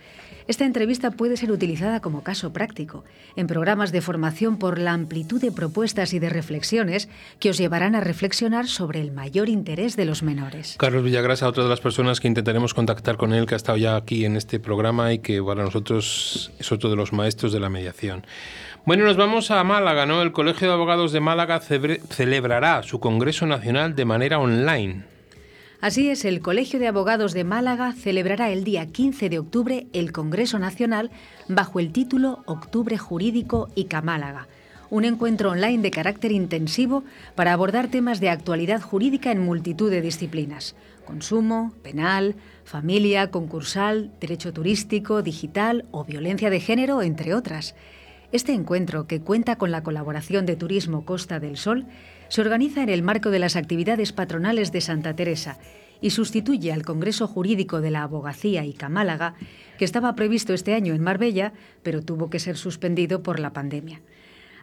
[0.47, 3.03] Esta entrevista puede ser utilizada como caso práctico
[3.35, 7.95] en programas de formación por la amplitud de propuestas y de reflexiones que os llevarán
[7.95, 10.77] a reflexionar sobre el mayor interés de los menores.
[10.79, 13.97] Carlos Villagrasa, otra de las personas que intentaremos contactar con él, que ha estado ya
[13.97, 17.69] aquí en este programa y que para nosotros es otro de los maestros de la
[17.69, 18.25] mediación.
[18.85, 20.21] Bueno, nos vamos a Málaga, ¿no?
[20.21, 25.16] El Colegio de Abogados de Málaga celebrará su Congreso Nacional de manera online.
[25.79, 30.11] Así es, el Colegio de Abogados de Málaga celebrará el día 15 de octubre el
[30.11, 31.11] Congreso Nacional
[31.47, 34.47] bajo el título Octubre Jurídico y Málaga,
[34.89, 37.03] un encuentro online de carácter intensivo
[37.35, 44.51] para abordar temas de actualidad jurídica en multitud de disciplinas, consumo, penal, familia, concursal, derecho
[44.53, 47.75] turístico, digital o violencia de género, entre otras.
[48.31, 51.85] Este encuentro, que cuenta con la colaboración de Turismo Costa del Sol,
[52.29, 55.57] se organiza en el marco de las actividades patronales de Santa Teresa
[56.01, 59.35] y sustituye al Congreso Jurídico de la Abogacía y Camálaga,
[59.77, 64.01] que estaba previsto este año en Marbella, pero tuvo que ser suspendido por la pandemia.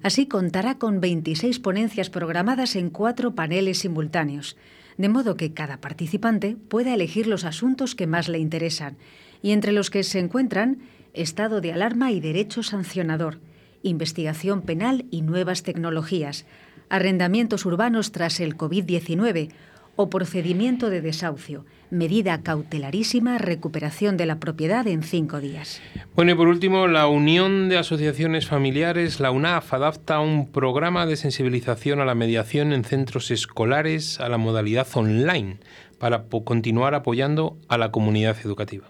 [0.02, 4.56] Así contará con 26 ponencias programadas en cuatro paneles simultáneos,
[4.96, 8.96] de modo que cada participante pueda elegir los asuntos que más le interesan,
[9.42, 10.78] y entre los que se encuentran
[11.14, 13.40] estado de alarma y derecho sancionador,
[13.82, 16.44] investigación penal y nuevas tecnologías,
[16.88, 19.50] arrendamientos urbanos tras el COVID-19
[19.96, 25.80] o procedimiento de desahucio, medida cautelarísima, recuperación de la propiedad en cinco días.
[26.16, 31.16] Bueno, y por último, la Unión de Asociaciones Familiares, la UNAF, adapta un programa de
[31.16, 35.58] sensibilización a la mediación en centros escolares a la modalidad online
[35.98, 38.86] para continuar apoyando a la comunidad educativa.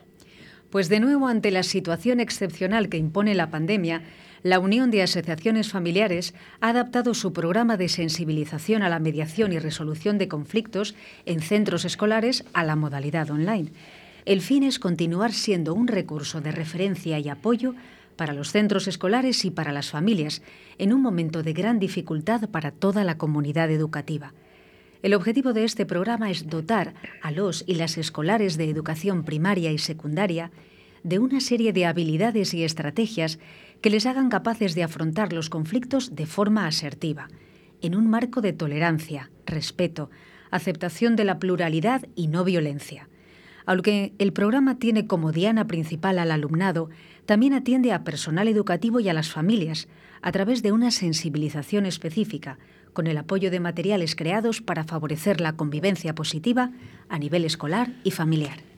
[0.70, 4.02] Pues de nuevo, ante la situación excepcional que impone la pandemia,
[4.44, 9.58] la Unión de Asociaciones Familiares ha adaptado su programa de sensibilización a la mediación y
[9.58, 13.72] resolución de conflictos en centros escolares a la modalidad online.
[14.26, 17.74] El fin es continuar siendo un recurso de referencia y apoyo
[18.16, 20.42] para los centros escolares y para las familias,
[20.76, 24.34] en un momento de gran dificultad para toda la comunidad educativa.
[25.02, 29.72] El objetivo de este programa es dotar a los y las escolares de educación primaria
[29.72, 30.50] y secundaria
[31.02, 33.38] de una serie de habilidades y estrategias
[33.84, 37.28] que les hagan capaces de afrontar los conflictos de forma asertiva,
[37.82, 40.08] en un marco de tolerancia, respeto,
[40.50, 43.10] aceptación de la pluralidad y no violencia.
[43.66, 46.88] Aunque el programa tiene como diana principal al alumnado,
[47.26, 49.86] también atiende a personal educativo y a las familias
[50.22, 52.56] a través de una sensibilización específica,
[52.94, 56.70] con el apoyo de materiales creados para favorecer la convivencia positiva
[57.10, 58.73] a nivel escolar y familiar.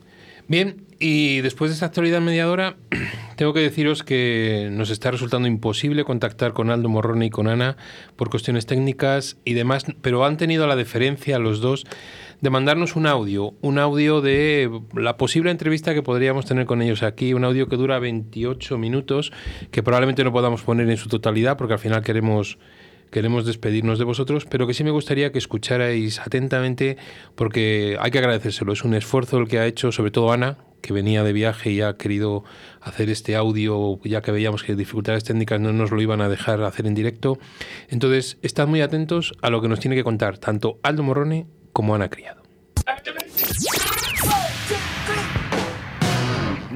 [0.49, 2.77] Bien, y después de esta actualidad mediadora,
[3.35, 7.75] tengo que deciros que nos está resultando imposible contactar con Aldo Morrone y con Ana
[8.15, 11.83] por cuestiones técnicas y demás, pero han tenido la deferencia los dos
[12.39, 17.03] de mandarnos un audio, un audio de la posible entrevista que podríamos tener con ellos
[17.03, 19.33] aquí, un audio que dura 28 minutos,
[19.71, 22.57] que probablemente no podamos poner en su totalidad porque al final queremos
[23.11, 26.97] queremos despedirnos de vosotros, pero que sí me gustaría que escucharais atentamente
[27.35, 28.73] porque hay que agradecérselo.
[28.73, 31.81] Es un esfuerzo el que ha hecho, sobre todo Ana, que venía de viaje y
[31.81, 32.43] ha querido
[32.81, 36.61] hacer este audio, ya que veíamos que dificultades técnicas no nos lo iban a dejar
[36.63, 37.39] hacer en directo.
[37.89, 41.95] Entonces, estad muy atentos a lo que nos tiene que contar tanto Aldo Morrone como
[41.95, 42.41] Ana Criado.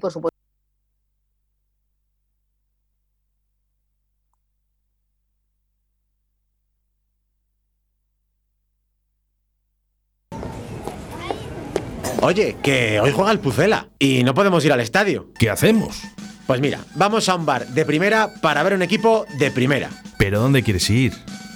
[0.00, 0.34] por supuesto
[12.20, 15.28] Oye, que hoy juega el Pucela y no podemos ir al estadio.
[15.38, 16.00] ¿Qué hacemos?
[16.46, 19.90] Pues mira, vamos a un bar de primera para ver un equipo de primera.
[20.16, 21.12] ¿Pero dónde quieres ir?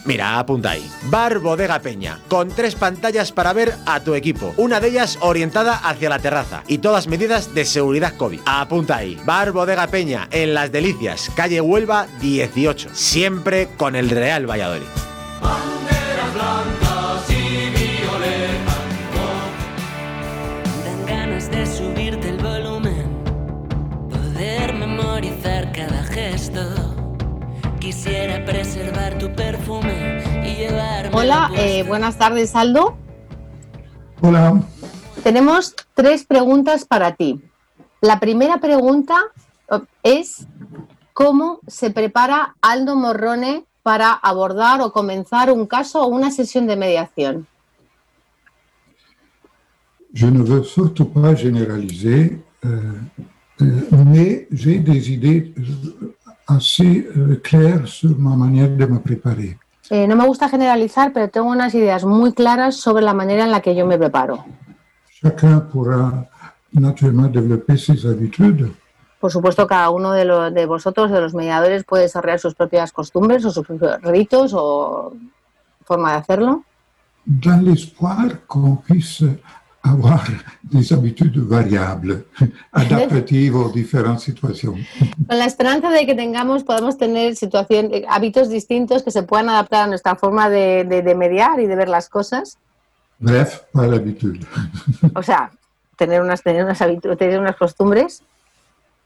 [0.08, 0.90] Mira, apunta ahí.
[1.10, 4.54] Bar Bodega Peña, con tres pantallas para ver a tu equipo.
[4.56, 8.40] Una de ellas orientada hacia la terraza y todas medidas de seguridad COVID.
[8.46, 9.20] Apunta ahí.
[9.26, 12.88] Bar Bodega Peña, en Las Delicias, calle Huelva 18.
[12.94, 14.86] Siempre con el Real Valladolid.
[28.48, 31.10] Preservar tu perfume y llevarme.
[31.12, 32.96] Hola, eh, buenas tardes, Aldo.
[34.22, 34.62] Hola.
[35.22, 37.42] Tenemos tres preguntas para ti.
[38.00, 39.16] La primera pregunta
[39.70, 40.46] eh, es
[41.12, 46.76] cómo se prepara Aldo Morrone para abordar o comenzar un caso o una sesión de
[46.76, 47.46] mediación.
[50.14, 52.98] Je ne veux surtout pas généraliser, euh,
[53.60, 55.52] euh, mais j'ai des idées
[56.48, 59.58] assez euh, claires sur ma manière de me préparer.
[59.90, 63.50] Eh, no me gusta generalizar, pero tengo unas ideas muy claras sobre la manera en
[63.50, 64.44] la que yo me preparo.
[65.20, 66.28] Chacun pourra
[66.72, 68.70] naturellement développer ses habitudes,
[69.20, 72.92] Por supuesto, cada uno de, lo- de vosotros, de los mediadores, puede desarrollar sus propias
[72.92, 75.12] costumbres o sus propios ritos o
[75.84, 76.62] forma de hacerlo.
[77.26, 79.22] dans l'espoir qu'on puisse
[79.82, 80.24] avoir
[80.62, 82.24] des habitudes variables,
[82.72, 84.74] adaptatives aux différentes situations.
[85.28, 89.48] Con la esperanza de que tengamos, podamos tener situación, eh, hábitos distintos que se puedan
[89.48, 92.58] adaptar a nuestra forma de, de- de mediar y de ver las cosas.
[93.18, 94.40] Bref, pas l'habitude.
[95.14, 95.50] O sea,
[95.96, 98.22] tener unas, tener unas, habitu- tener unas costumbres.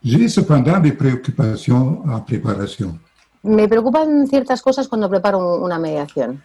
[0.05, 2.99] J'ai cependant des préoccupations en préparation.
[3.45, 6.43] Me preocupan ciertas cosas cuando preparo un- una mediación.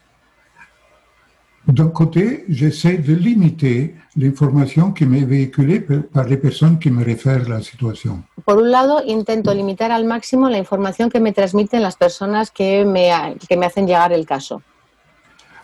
[1.67, 7.47] D'un côté, j'essaie de limiter l'information qui m'est véhiculée par les personnes qui me réfèrent
[7.49, 8.23] la situation.
[8.45, 12.85] Por un lado, intento limitar al máximo la información que me transmiten las personas que
[12.85, 13.11] me,
[13.49, 14.61] que me hacen llegar el caso.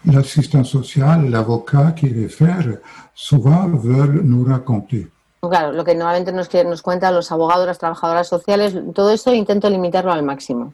[0.06, 2.80] L'assistant social, l'avocat qui réfère,
[3.16, 5.08] souvent veulent nous raconter.
[5.40, 9.70] Claro, lo que normalmente nos, nos cuentan los abogados, las trabajadoras sociales, todo eso intento
[9.70, 10.74] limitarlo al máximo.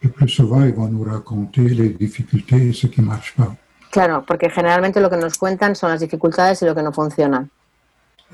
[0.00, 3.54] Le plus souvent, ils vont nous raconter les difficultés et ce qui ne marche pas.
[3.90, 7.48] Claro, porque generalmente lo que nos cuentan son las dificultades y lo que no funciona.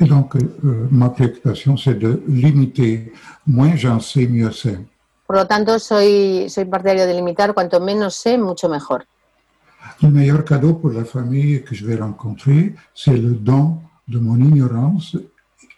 [0.00, 3.12] Et donc, euh, ma préoccupation, c'est de limiter.
[3.46, 4.78] Moins j'en sais, mieux c'est.
[5.26, 9.04] Por lo tanto, soy, soy partidario de limitar, cuanto menos sé, mucho mejor.
[10.02, 13.78] Le meilleur cadeau pour la famille que je vais rencontrer, c'est le don
[14.08, 15.16] de mon ignorance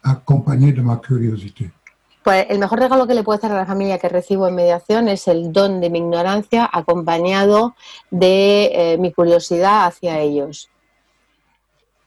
[0.02, 1.70] accompagné de ma curiosité.
[2.26, 5.06] Pues el mejor regalo que le puedo hacer a la familia que recibo en mediación
[5.06, 7.76] es el don de mi ignorancia acompañado
[8.10, 10.68] de eh, mi curiosidad hacia ellos.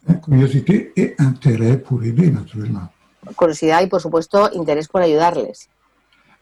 [0.10, 2.90] Et intérêt pour aider, naturellement.
[3.38, 5.70] Curiosidad y, por supuesto, interés por ayudarles.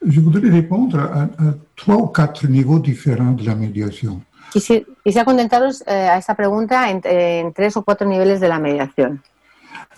[0.01, 4.23] Je voudrais répondre à, à trois ou quatre niveaux différents de la médiation.
[4.53, 8.57] Quisi- Quisiera contentaros eh, a esta pregunta en, en tres o cuatro niveles de la
[8.57, 9.21] mediación.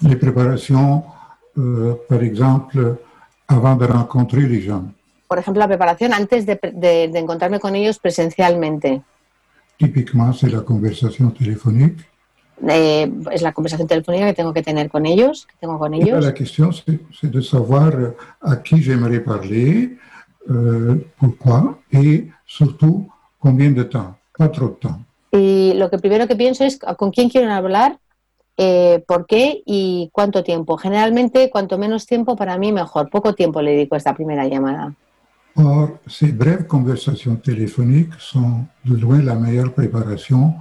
[0.01, 1.05] Les préparations,
[1.57, 2.97] euh, par exemple,
[3.49, 4.85] avant de rencontrer les gens.
[5.27, 9.01] Por ejemplo, la preparación antes de, de- de encontrarme con ellos presencialmente.
[9.77, 12.05] Typiquement, c'est la conversation téléphonique.
[12.67, 16.23] Eh, es la conversación telefónica que tengo que tener con ellos, que tengo con ellos.
[16.23, 19.97] la question, c'est c'est de savoir euh, à qui j'aimerais parler,
[20.49, 23.07] euh, pourquoi et surtout
[23.39, 24.15] combien de temps.
[24.37, 24.99] Pas trop de temps.
[25.31, 27.97] Y lo que primero que pienso es con quién quieren hablar,
[28.61, 30.77] eh, por qué y cuánto tiempo.
[30.77, 33.09] Generalmente, cuanto menos tiempo, para mí mejor.
[33.09, 34.93] Poco tiempo le dedico a esta primera llamada.
[35.55, 40.55] Or, ces brèves conversations téléphoniques sont de loin la meilleure préparation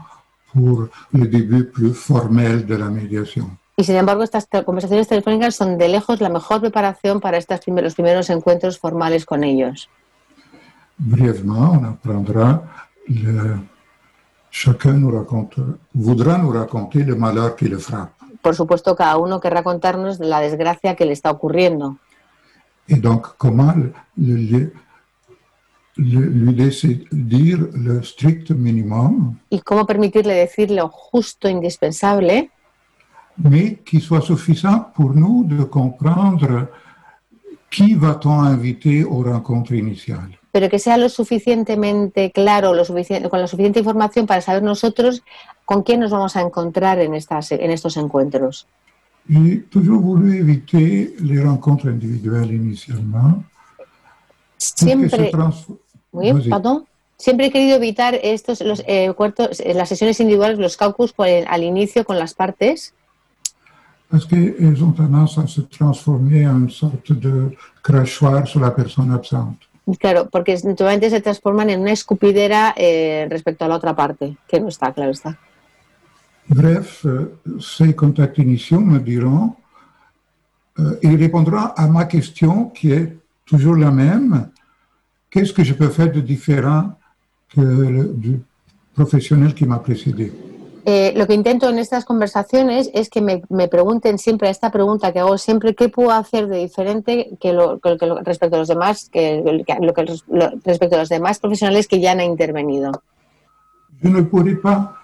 [0.52, 3.58] pour le début plus formel de la médiation.
[3.76, 7.94] Y sin embargo, estas conversaciones telefónicas son de lejos la mejor preparación para estos primeros,
[7.94, 9.88] primeros encuentros formales con ellos.
[10.98, 12.62] Brièvement, on apprendra,
[13.08, 13.60] le-
[14.50, 15.56] chacun nous raconte,
[15.94, 18.12] voudra nous raconter le malheur qui le frappe.
[18.42, 21.96] Por supuesto, cada uno querrá contarnos la desgracia que le está ocurriendo.
[22.86, 24.72] Et donc, comment le- le-
[25.96, 32.48] le- lui laisser dire le strict minimum, Y cómo permitirle decir lo justo, indispensable,
[33.36, 36.68] mais qui soit suffisant pour nous de comprendre
[37.70, 40.37] qui va-t-on inviter aux rencontres initiales.
[40.58, 45.22] Pero que sea lo suficientemente claro, lo suficiente, con la suficiente información para saber nosotros
[45.64, 48.66] con quién nos vamos a encontrar en, estas, en estos encuentros.
[49.28, 53.44] J'ai toujours voulu éviter les rencontres individuelles initialement.
[54.56, 55.30] Siempre,
[56.10, 56.50] Vas-y.
[56.50, 56.86] perdón.
[57.18, 61.62] Siempre he querido evitar estos, los, eh, cuartos- eh, las sesiones individuales, los caucus al
[61.62, 62.94] inicio con las partes,
[64.10, 69.12] Parce qu'elles ont tendance à se transformer en une sorte de crachoir sur la personne
[69.12, 69.67] absente.
[69.96, 74.60] Claro, porque naturalmente se transforman en una escupidera eh, respecto a la otra parte, que
[74.60, 75.38] no está, claro está.
[76.48, 79.54] Bref, euh, ces contacts initiaux me diront,
[80.78, 84.50] euh, ils répondront à ma question qui est toujours la même.
[85.30, 86.98] Qu'est-ce que je peux faire de différent
[87.54, 88.40] que le- du
[88.94, 90.32] professionnel qui m'a précédé?
[90.90, 95.12] Eh, lo que intento en estas conversaciones es que me, me pregunten siempre esta pregunta
[95.12, 98.68] que hago siempre, ¿qué puedo hacer de diferente que lo, que lo- respecto a los
[98.68, 99.42] demás, que,
[99.82, 102.90] lo que lo- respecto a los demás profesionales que ya han intervenido?
[104.02, 104.94] Je ne pourrais pas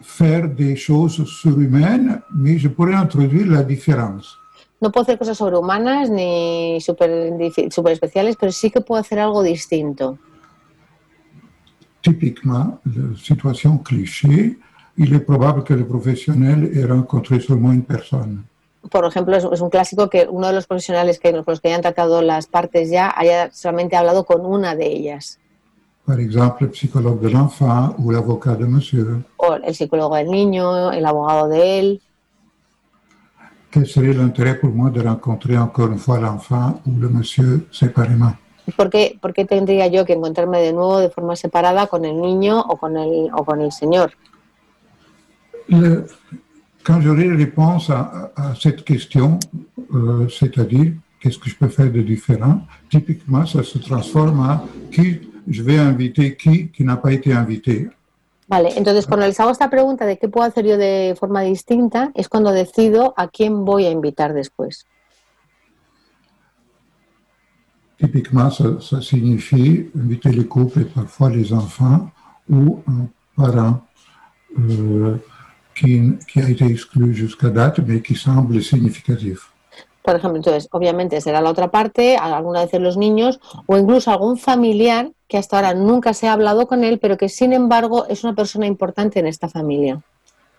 [0.00, 4.38] faire des choses surhumaines, mais je pourrais introduire la différence.
[4.80, 7.10] No puedo hacer cosas sobrehumanas ni super,
[7.70, 10.18] super especiales, pero sí que puedo hacer algo distinto.
[12.00, 14.56] Typiquement, la situation cliché,
[14.96, 18.44] il est probable que le professionnel ait rencontré seulement une personne.
[18.90, 21.68] Por ejemplo, es, es un clásico que uno de los profesionales que, con los que
[21.68, 25.38] hayan tratado las partes ya haya solamente hablado con una de ellas,
[26.04, 29.22] Par exemple, le psychologue de l'enfant ou l'avocat de monsieur.
[29.36, 32.00] o el psicólogo del niño, el abogado de él.
[33.70, 38.34] Quel serait l'intérêt pour moi de rencontrer encore une fois l'enfant ou le monsieur séparément
[38.76, 42.20] ¿Por qué, por qué tendría yo que encontrarme de nuevo de forma separada con el
[42.20, 44.12] niño o con el, o con el señor?
[45.72, 46.04] Le-
[46.84, 49.38] Quand j'aurai la réponse à, à cette question,
[49.94, 55.20] euh, c'est-à-dire qu'est-ce que je peux faire de différent, typiquement, ça se transforme en qui
[55.46, 57.88] je vais inviter, qui, qui n'a pas été invité.
[58.48, 62.10] Vale, entonces cuando les hago esta pregunta de qué puedo hacer yo de forma distinta,
[62.16, 64.84] es cuando decido a quién voy a invitar después.
[67.98, 72.10] Typiquement, ça, ça signifie inviter les couples et parfois les enfants
[72.50, 73.06] ou un
[73.36, 73.86] parent
[74.58, 75.16] euh,
[75.74, 79.52] qui, qui a été exclu jusqu'à date, mais qui semble significatif.
[80.02, 84.36] Por ejemplo, entonces, obviamente será la otra parte, alguna vez los niños o incluso algún
[84.36, 88.24] familiar que hasta ahora nunca se ha hablado con él, pero que sin embargo es
[88.24, 90.02] una persona importante en esta familia.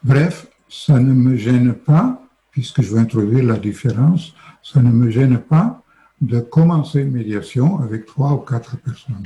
[0.01, 2.19] Bref, ça ne me gêne pas,
[2.51, 5.81] puisque je veux introduire la différence, ça ne me gêne pas
[6.21, 9.23] de commencer une médiation avec trois ou quatre personnes.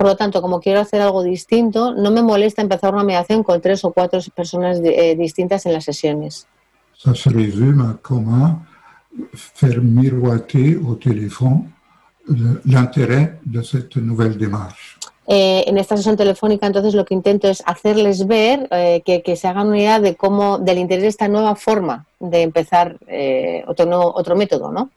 [0.00, 3.60] Por lo tanto, como quiero hacer algo distinto, no me molesta empezar una mediación con
[3.60, 6.46] tres o cuatro personas eh, distintas en las sesiones.
[6.96, 8.62] Ça se résume comment
[9.30, 11.70] faire miroiter au téléphone
[12.64, 14.96] l'intérêt de cette nouvelle démarche.
[15.26, 19.36] Eh, en esta sesión telefónica, entonces, lo que intento es hacerles ver eh, que, que
[19.36, 23.64] se hagan una idea de cómo, del interés de esta nueva forma de empezar eh,
[23.66, 24.88] otro, otro método, ¿no?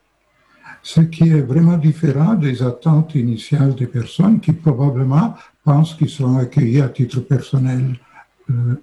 [0.83, 6.37] Ce qui est vraiment différent des attentes initiales des personnes qui probablement pensent qu'ils seront
[6.37, 7.97] accueillis à titre personnel
[8.49, 8.75] euh.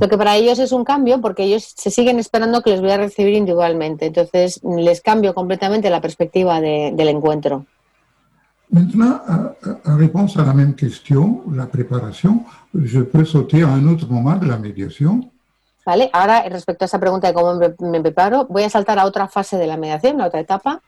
[0.00, 2.90] Lo que para ellos es un cambio porque ellos se siguen esperando que les voy
[2.90, 4.04] a recibir individualmente.
[4.06, 7.64] Entonces, les cambio completamente la perspectiva de- del encuentro.
[8.70, 9.20] Maintenant,
[9.86, 14.36] en réponse à la même question, la préparation, je peux sauter à un autre moment
[14.36, 15.31] de la médiation.
[15.84, 16.10] ¿Vale?
[16.12, 19.26] Ahora, respecto a esa pregunta de cómo me, me preparo, voy a saltar a otra
[19.28, 20.80] fase de la mediación, a otra etapa.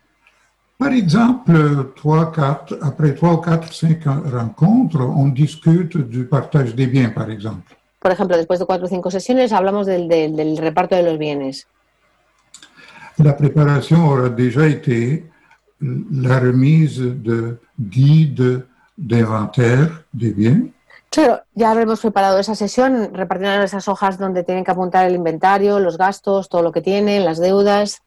[0.79, 6.87] Par exemple, trois, quatre, après trois ou quatre, cinq rencontres, on discute du partage des
[6.87, 7.75] biens, par exemple.
[8.01, 11.17] Por ejemplo, después de cuatro o cinco sesiones hablamos del, del- del reparto de los
[11.19, 11.67] bienes.
[13.19, 15.25] La préparation aura déjà été
[15.81, 18.65] la remise de guides
[18.97, 20.69] d'inventaire des biens,
[21.15, 25.79] Claro, ya habremos preparado esa sesión, repartiendo esas hojas donde tienen que apuntar el inventario,
[25.79, 28.01] los gastos, todo lo que tienen, las deudas.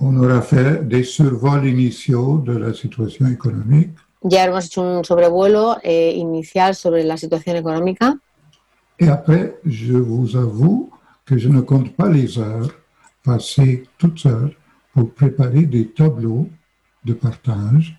[0.00, 3.90] on aura fait des survols initiaux de la situation économique,
[4.22, 8.16] Ya hemos hecho un sobrevuelo eh, inicial sobre la situación económica.
[9.00, 10.90] et après, je vous avoue
[11.26, 12.70] que je ne compte pas les heures
[13.24, 14.56] passées toute seule
[14.94, 16.48] pour préparer des tableaux
[17.04, 17.97] de partage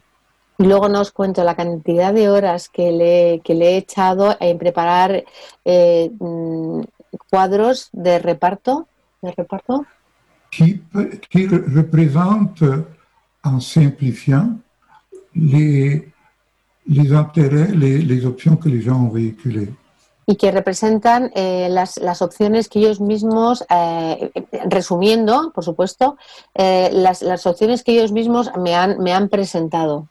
[0.59, 4.35] Y luego no os cuento la cantidad de horas que le, que le he echado
[4.39, 5.23] en preparar
[5.65, 6.81] eh, mm,
[7.31, 8.87] cuadros de reparto.
[9.21, 9.85] ¿De reparto?
[10.51, 10.81] qui,
[11.29, 12.63] qui re- représentent,
[13.43, 14.59] en simplifiant,
[15.35, 16.03] les,
[16.87, 19.69] les intérêts, les, les options que les gens ont véhiculées.
[20.25, 24.31] y que representan eh, las, las opciones que ellos mismos, eh,
[24.69, 26.17] resumiendo, por supuesto,
[26.53, 30.07] eh, las, las opciones que ellos mismos me han, me han presentado.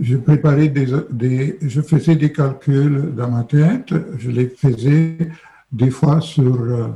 [0.00, 5.16] Je préparais des, des, je faisais des calculs dans ma tête, je les faisais
[5.72, 6.88] des fois sur euh,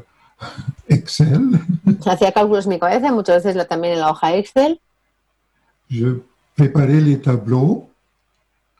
[0.89, 1.49] Excel,
[2.07, 4.79] Hacía cálculos en mi cabeza, muchas veces también en la hoja Excel,
[5.89, 6.21] je
[6.57, 7.89] préparais les tableaux,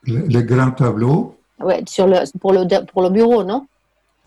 [0.03, 1.35] le- les grands tableaux,
[1.69, 3.67] eh, sur le- pour, le, pour le bureau, ¿no?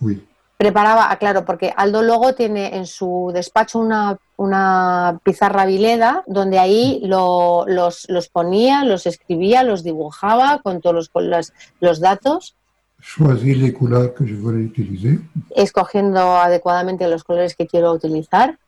[0.01, 0.21] oui.
[0.65, 6.59] Preparaba, ah, claro, porque Aldo luego tiene en su despacho una, una pizarra vileda donde
[6.59, 12.01] ahí lo- los, los ponía, los escribía, los dibujaba con todos los, con las- los
[12.01, 12.57] datos,
[12.99, 15.19] choisir les couleurs que je voulais utiliser.
[15.55, 18.59] escogiendo adecuadamente los colores que quiero utilizar.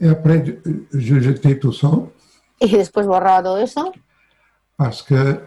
[0.00, 0.42] Et après,
[0.92, 1.90] je jetais tout ça.
[2.58, 3.92] Y después borraba todo eso.
[4.78, 5.40] Parce que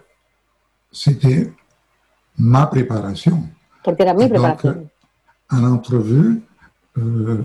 [0.92, 1.52] c'était
[2.38, 2.70] ma
[3.84, 4.62] porque era mi Donc,
[5.50, 6.42] en entrevue,
[6.98, 7.44] euh,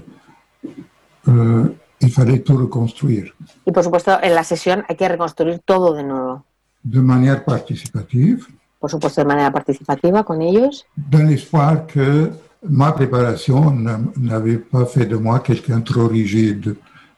[1.28, 1.68] euh,
[2.00, 3.32] il fallait tout reconstruire.
[3.66, 6.44] Y por supuesto, en la sesión hay que reconstruir todo de nuevo.
[6.84, 8.44] de manière participative,
[8.80, 12.32] Por supuesto, de manera participativa con ellos, dans l'espoir que
[12.68, 16.74] ma préparation n'a- n'avait pas fait de moi quelqu'un trop rigide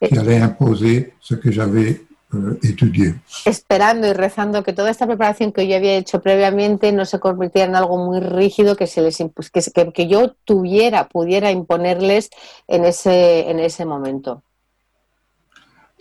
[0.07, 2.03] qui allait imposer ce que j'avais
[2.35, 3.14] euh, étudié.
[3.45, 7.68] esperando y rezando que toda esta preparación que yo había hecho previamente no se convirtiera
[7.68, 12.30] en algo muy rígido que se les que, que, yo tuviera, pudiera imponerles
[12.68, 14.43] en ese, en ese momento.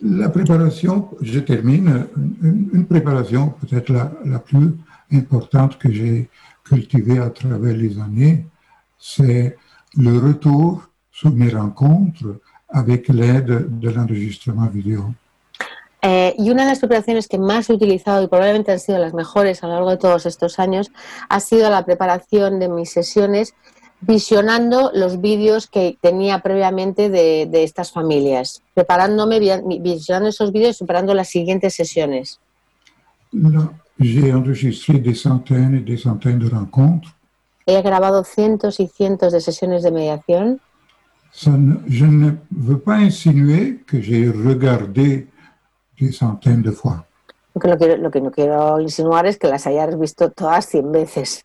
[0.01, 2.07] La préparation, je termine,
[2.41, 4.73] une préparation peut-être la, la plus
[5.11, 6.29] importante que j'ai
[6.63, 8.45] cultivée à travers les années,
[8.97, 9.55] c'est
[9.95, 15.13] le retour sur mes rencontres avec l'aide de l'enregistrement vidéo.
[16.05, 19.13] Eh, y una de las preparaciones que más he utilizado y probablemente han sido las
[19.13, 20.91] mejores a lo largo de todos estos años
[21.29, 23.53] ha sido la preparación de mis sesiones
[24.01, 30.75] visionando los vídeos que tenía previamente de, de estas familias, preparándome, vi- visionando esos vídeos
[30.75, 32.39] y preparando las siguientes sesiones.
[33.31, 37.15] Là, j'ai enregistré des centaines et des centaines de rencontres.
[37.65, 40.59] He grabado cientos y cientos de sesiones de mediación.
[41.31, 45.27] Ça ne- je ne veux pas insinuer que j'ai regardé
[45.99, 47.05] des centaines de fois.
[47.55, 51.43] Lo, quiero- lo que no quiero insinuar es que las hayas visto todas 100 veces.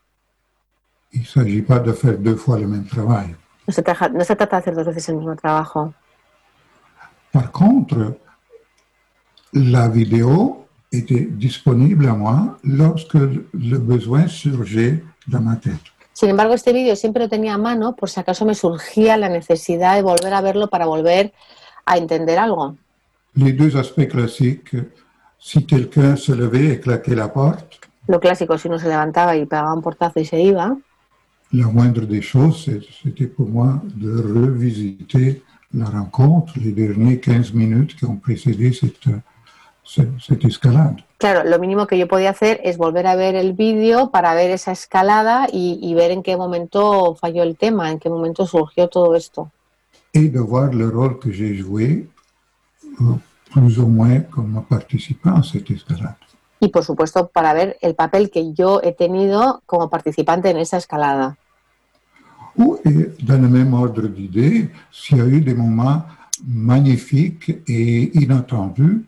[1.12, 3.34] Il ne s'agit pas de faire deux fois le même travail.
[3.66, 5.92] No se, trata, no se trata de hacer dos veces el mismo trabajo.
[7.32, 8.16] Par contre,
[9.52, 15.92] la vidéo était disponible à moi lorsque le besoin surgeait dans ma tête.
[16.14, 19.28] Sin embargo, este vídeo siempre lo tenía a mano por si acaso me surgía la
[19.28, 21.32] necesidad de volver a verlo para volver
[21.86, 22.76] a entender algo.
[23.36, 24.76] Les deux aspects classiques,
[25.38, 29.44] si quelqu'un se levait et claquait la porte, Lo clásico, si uno se levantaba y
[29.44, 30.74] pegaba un portazo y se iba,
[31.52, 32.70] la moindre des choses,
[33.02, 35.42] c'était pour moi de revisiter
[35.74, 39.10] la rencontre, les derniers 15 minutes qui ont précédé cette,
[39.84, 41.04] cette, escalade.
[41.18, 44.50] claro, lo mínimo que yo podía hacer es volver a ver el vídeo para ver
[44.50, 48.88] esa escalada y, y ver en qué momento falló el tema, en qué momento surgió
[48.88, 49.50] todo esto.
[50.14, 52.08] et de voir le rôle que j'ai joué,
[53.50, 56.16] plus ou moins comme participant à cette escalade.
[56.60, 60.76] Y por supuesto para ver el papel que yo he tenido como participante en esa
[60.76, 61.36] escalada.
[62.56, 66.02] Ou, et dans le même ordre d'idée, s'il y a eu des moments
[66.44, 69.04] magnifiques et inattendus,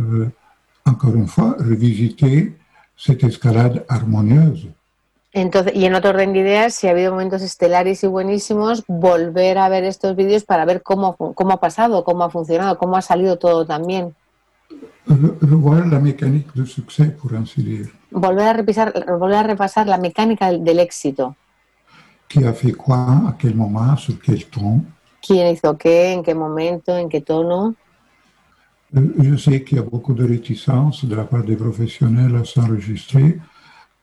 [0.00, 0.28] euh,
[0.84, 2.56] encore une fois, revisiter
[2.96, 4.68] cette escalade harmonieuse.
[5.36, 9.58] Entonces, y en otro orden de ideas, si ha habido momentos estelares y buenísimos, volver
[9.58, 13.02] a ver estos vídeos para ver cómo, cómo ha pasado, cómo ha funcionado, cómo ha
[13.02, 14.14] salido todo también.
[15.06, 17.90] Revoir la mécanique du succès, pour ainsi dire.
[18.12, 21.34] Volver a, repisar, volver a repasar la mecánica del, del éxito.
[22.28, 24.84] Qui a fait quoi, à quel moment, sur quel ton.
[25.20, 27.74] ¿Quién hizo qué, en qué momento, en qué tono?
[28.92, 33.40] Je sais qu'il y a beaucoup de réticence de la part des professionnels à s'enregistrer.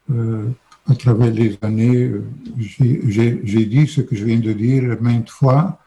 [0.10, 0.50] Euh,
[0.90, 2.12] à travers les années,
[2.58, 5.78] j'ai- dit ce que je viens de dire maintes fois,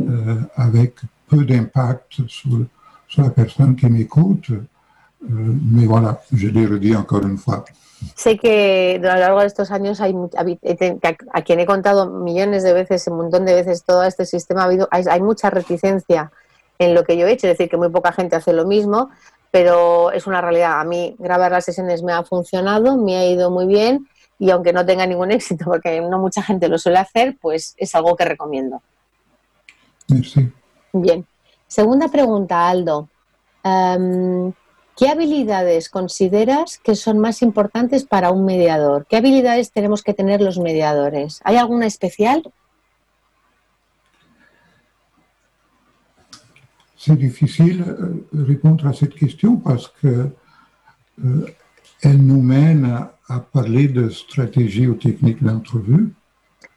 [0.00, 0.94] euh, avec
[1.28, 2.50] peu d'impact sur,
[3.08, 4.50] sur la personne qui m'écoute.
[4.50, 5.26] Euh,
[5.72, 7.64] mais voilà, je l'ai redit encore une fois.
[8.14, 10.14] Sé que a lo largo de estos años hay,
[11.32, 14.66] a quien he contado millones de veces, un montón de veces todo este sistema, ha
[14.66, 16.30] habido, hay, hay mucha reticencia
[16.78, 19.10] en lo que yo he hecho, es decir, que muy poca gente hace lo mismo,
[19.50, 20.80] pero es una realidad.
[20.80, 24.06] A mí grabar las sesiones me ha funcionado, me ha ido muy bien
[24.38, 27.94] y aunque no tenga ningún éxito, porque no mucha gente lo suele hacer, pues es
[27.94, 28.82] algo que recomiendo.
[30.08, 30.50] Merci.
[30.92, 31.26] Bien.
[31.66, 33.08] Segunda pregunta, Aldo.
[33.62, 34.52] Em,
[34.98, 39.06] ¿Qué habilidades consideras que son más importantes para un mediador?
[39.06, 41.40] ¿Qué habilidades tenemos que tener los mediadores?
[41.44, 42.42] ¿Hay alguna especial?
[46.96, 47.84] C'est difficile
[48.32, 50.32] de répondre à cette question parce que
[51.24, 51.46] euh,
[52.02, 56.12] elle nous mène à, à parler de stratégie ou technique d'entrevue.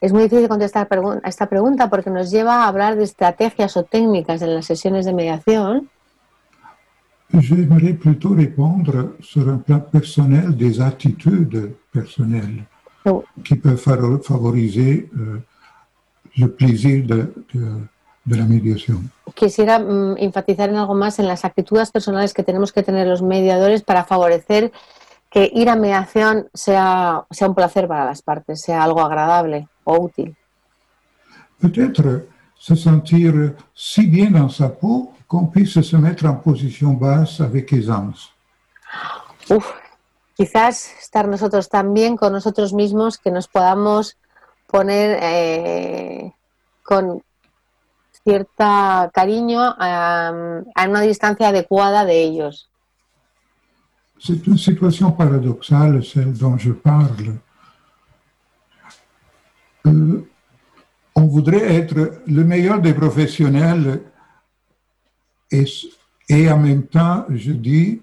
[0.01, 0.87] Es muy difícil contestar
[1.23, 5.05] a esta pregunta porque nos lleva a hablar de estrategias o técnicas en las sesiones
[5.05, 5.89] de mediación.
[7.33, 12.65] J'aimerais plutôt répondre sur un plan personnel des attitudes personnelles
[13.03, 13.23] Oh.
[13.43, 13.81] qui peuvent
[14.21, 15.39] favoriser euh,
[16.37, 17.79] le plaisir de, de-
[18.27, 19.01] de la médiation.
[19.33, 23.23] Quisiera mm, enfatizar en algo más en las actitudes personales que tenemos que tener los
[23.23, 24.71] mediadores para favorecer
[25.31, 29.97] que ir a mediación sea, sea un placer para las partes, sea algo agradable o
[29.97, 30.35] útil.
[31.59, 32.27] Peut-être
[32.59, 37.71] se sentir si bien dans sa peau qu'on puisse se mettre en position basse avec
[37.71, 38.33] aisance.
[39.49, 39.71] Uf,
[40.35, 44.17] quizás estar nosotros tan bien con nosotros mismos que nos podamos
[44.67, 46.33] poner eh,
[46.83, 47.23] con
[48.23, 50.33] cierta cariño a,
[50.75, 52.70] a una distancia adecuada de ellos.
[54.23, 57.37] C'est une situation paradoxale, celle dont je parle.
[59.87, 60.23] Euh,
[61.15, 64.01] on voudrait être le meilleur des professionnels
[65.51, 65.65] et,
[66.29, 67.99] et en même temps, je dis,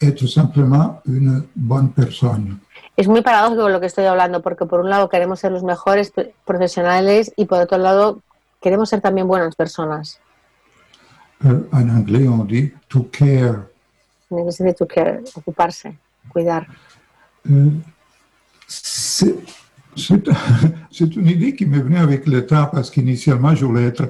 [0.00, 2.58] être simplement une bonne personne.
[2.96, 6.10] Es muy paradójico lo que estoy hablando, porque por un lado queremos ser los mejores
[6.46, 8.22] profesionales y por otro lado
[8.62, 10.20] queremos ser también buenas personas.
[11.44, 13.69] Euh, en anglais, on dit to care.
[14.30, 15.88] En inglés se dice to care, ocuparse,
[16.32, 16.66] cuidar.
[18.66, 19.36] C'est
[19.96, 24.08] c'est une idée qui m'est venue avec le temps parce qu'initialement, je voulais être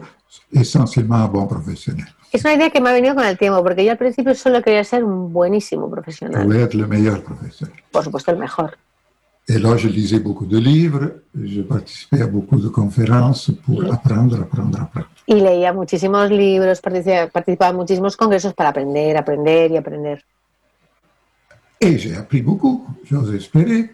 [0.53, 2.07] essentiellement un bon professionnel.
[2.33, 4.63] Es una idea que me ha venido con el tiempo, porque yo al principio solo
[4.63, 7.75] quería ser un buenísimo profesional, voulais être le meilleur professionnel.
[7.91, 8.79] por supuesto el mejor.
[9.53, 14.37] Et là, je lisais beaucoup de livres, je participais à beaucoup de conférences pour apprendre,
[14.47, 15.09] apprendre, apprendre.
[15.27, 20.19] Y leía muchísimos libros, partici- participaba en muchísimos congresos para aprender, aprender y aprender.
[21.81, 23.91] Et j'ai appris beaucoup, j'ose espérer.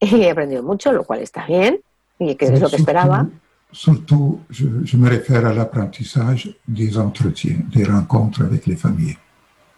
[0.00, 1.78] Y he aprendido mucho, lo cual está bien,
[2.18, 3.26] y que es lo que esperaba.
[3.72, 9.16] Surtout, je, je me réfère à l'apprentissage des entretiens, des rencontres avec les familles.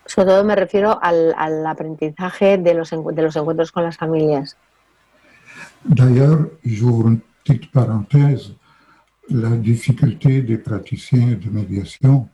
[0.07, 3.97] Sobre todo me refiero al, al aprendizaje de los, encu- de los encuentros con las
[3.99, 4.57] familias.
[5.85, 8.53] D'ailleurs, j'ouvre une petite parenthèse.
[9.31, 12.29] La difficulté des praticiens de médiation,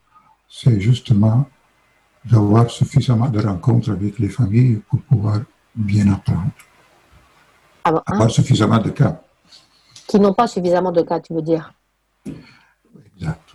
[0.49, 1.49] c'est justement
[2.25, 5.41] d'avoir suffisamment de rencontres avec les familles pour pouvoir
[5.75, 6.51] bien apprendre.
[7.85, 9.21] Ah, bon, Avoir ah, suffisamment de cas.
[10.07, 11.73] qui n'ont pas suffisamment de cas, tu veux dire?
[13.17, 13.53] Exact.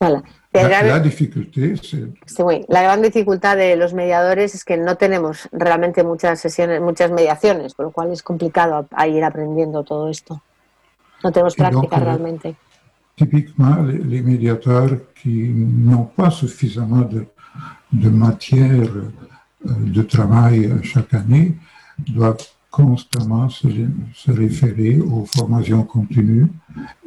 [0.00, 0.22] Voilà.
[0.62, 2.64] La, gran- la difficulté, c'est Sí, güey.
[2.68, 7.74] La gran dificultad de los mediadores es que no tenemos realmente muchas sesiones, muchas mediaciones,
[7.74, 10.42] por lo cual es complicado a, a ir aprendiendo todo esto.
[11.22, 12.54] No tenemos donc, práctica eh, realmente.
[13.16, 17.26] typiquement les, les médiateurs qui n'ont pas suffisamment de,
[17.90, 19.08] de matière euh,
[19.64, 21.54] de travail chaque année
[21.98, 22.46] doivent
[22.76, 23.68] constamment se,
[24.14, 26.48] se référer aux formations continues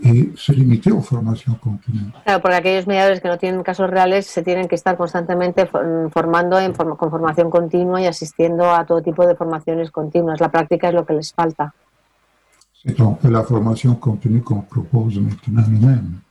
[0.03, 2.11] et se limiter aux formations continues.
[2.25, 6.09] Claro, porque aquellos mediadores que no tienen casos reales se tienen que estar constantemente for-
[6.11, 10.39] formando en forma- con formación continua y asistiendo a todo tipo de formaciones continuas.
[10.39, 11.73] La práctica es lo que les falta.
[12.81, 16.21] C'est donc la formation continue qu'on propose maintenant nous-mêmes.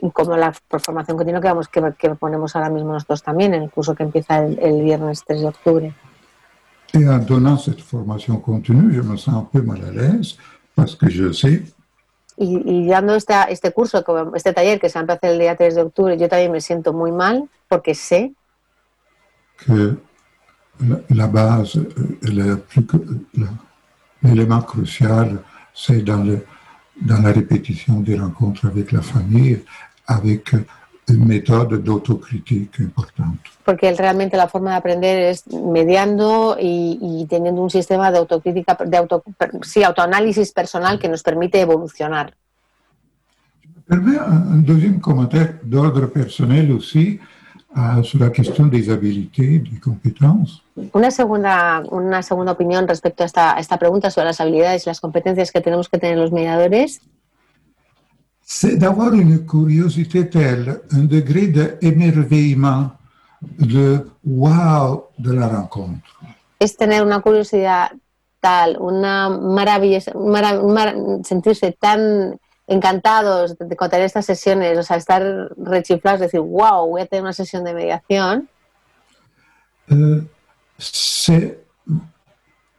[0.00, 3.52] Y como la for- formación continua que, vamos, que, que ponemos ahora mismo nosotros también
[3.54, 5.94] en el curso que empieza el, el viernes 3 de octubre.
[6.94, 10.36] Et en donnant cette formation continue, je me sens un peu mal à l'aise
[10.74, 11.62] parce que je sais
[12.38, 15.56] Y, y dando esta, este curso, este taller que se va a empezar el día
[15.56, 18.34] 3 de octubre, yo también me siento muy mal porque sé
[19.64, 19.96] que
[20.80, 21.80] la, la base,
[22.22, 22.58] la-
[24.22, 25.38] l'élément crucial,
[25.74, 26.44] c'est dans, le,
[27.00, 29.64] dans la répétition des rencontres avec la famille,
[30.06, 30.54] avec
[31.14, 33.38] méthode d'autocritique importante.
[33.64, 38.76] porque realmente la forma de aprender es mediando y, y teniendo un sistema de autocrítica,
[38.86, 39.24] de auto,
[39.62, 42.34] sí, autoanálisis personal que nos permite evolucionar.
[43.88, 47.20] Permet un, un deuxième commentaire d'ordre personnel aussi
[47.76, 50.62] euh, sur la question des habiletés, des compétences.
[50.92, 54.90] Una segunda, una segunda opinión respecto a esta, a esta pregunta sobre las habilidades y
[54.90, 57.00] las competencias que tenemos que tener los mediadores
[58.48, 62.92] c'est d'avoir une curiosité telle, un degré d'émerveillement,
[63.58, 66.08] de wow de la rencontre.
[66.60, 67.90] es tener una curiosidad
[68.40, 70.94] tal, una maravillosa, mara- mara-
[71.24, 72.38] sentirse tan
[72.68, 75.22] encantados de, tener estas sesiones, o sea, estar
[75.58, 78.48] rechiflados, decir, wow, voy a tener una sesión de mediación.
[79.90, 80.22] Euh,
[80.78, 81.58] c'est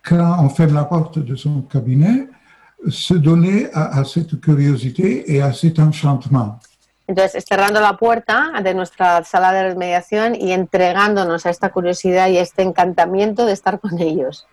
[0.01, 2.29] quand on ferme la porte de son cabinet,
[2.89, 6.59] se donner à, à cette curiosité et à cet enchantement.
[7.09, 12.37] Entonces, cerrando la puerta de nuestra sala de mediación y entregándonos a esta curiosidad y
[12.37, 14.45] a este encantamiento de estar con ellos.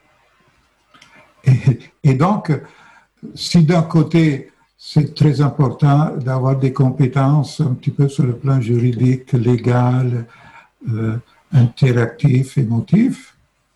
[1.43, 2.53] Et, et donc,
[3.35, 8.61] si d'un côté, c'est très important d'avoir des compétences un petit peu sur le plan
[8.61, 10.27] juridique, légal,
[10.89, 11.17] euh,
[11.53, 13.34] interactif, émotif,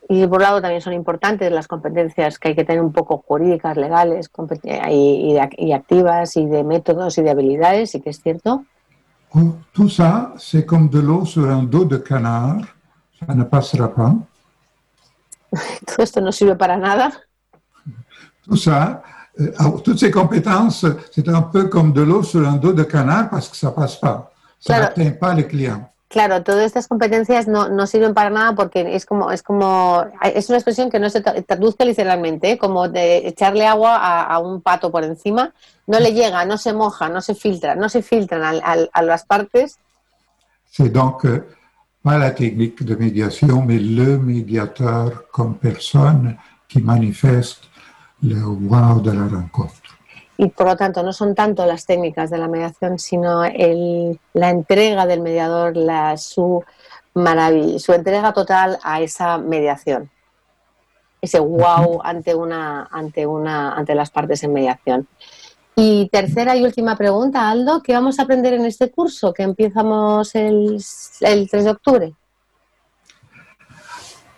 [0.08, 3.76] Y por lado también son importantes las competencias que hay que tener un poco jurídicas,
[3.76, 4.30] legales
[4.62, 8.64] y, y, y activas, y de métodos y de habilidades, y que es cierto.
[9.72, 12.62] Tout ça, c'est comme de l'eau sur un dos de canard,
[13.20, 14.14] ça ne passera pas.
[15.86, 17.10] Todo esto no sirve para nada.
[18.44, 19.02] Tout ça,
[19.38, 19.52] euh,
[19.84, 23.48] toutes ces compétences, c'est un peu comme de l'eau sur un dos de canard parce
[23.50, 24.32] que ça passe pas.
[24.58, 24.82] Ça Claro.
[24.84, 25.90] n'atteint pas les clients.
[26.08, 30.48] Claro, todas estas competencias no, no sirven para nada porque es como, es como, es
[30.48, 32.58] una expresión que no se tra- traduzca literalmente, ¿eh?
[32.58, 35.52] como de echarle agua a, a un pato por encima,
[35.86, 39.02] no le llega, no se moja, no se filtra, no se filtran al- al- a
[39.02, 39.78] las partes.
[40.70, 41.46] C'est donc euh,
[42.02, 46.38] pas la technique de médiation, mais le médiateur comme personne
[46.68, 47.64] qui manifeste
[48.22, 49.77] le wow de la rencontre.
[50.38, 54.50] Y por lo tanto, no son tanto las técnicas de la mediación, sino el, la
[54.50, 56.64] entrega del mediador, la, su
[57.12, 60.10] maravilla, su entrega total a esa mediación.
[61.20, 65.08] Ese wow ante una, ante una, ante las partes en mediación.
[65.74, 70.34] Y tercera y última pregunta, Aldo, ¿qué vamos a aprender en este curso que empezamos
[70.36, 70.80] el,
[71.20, 72.14] el 3 de octubre?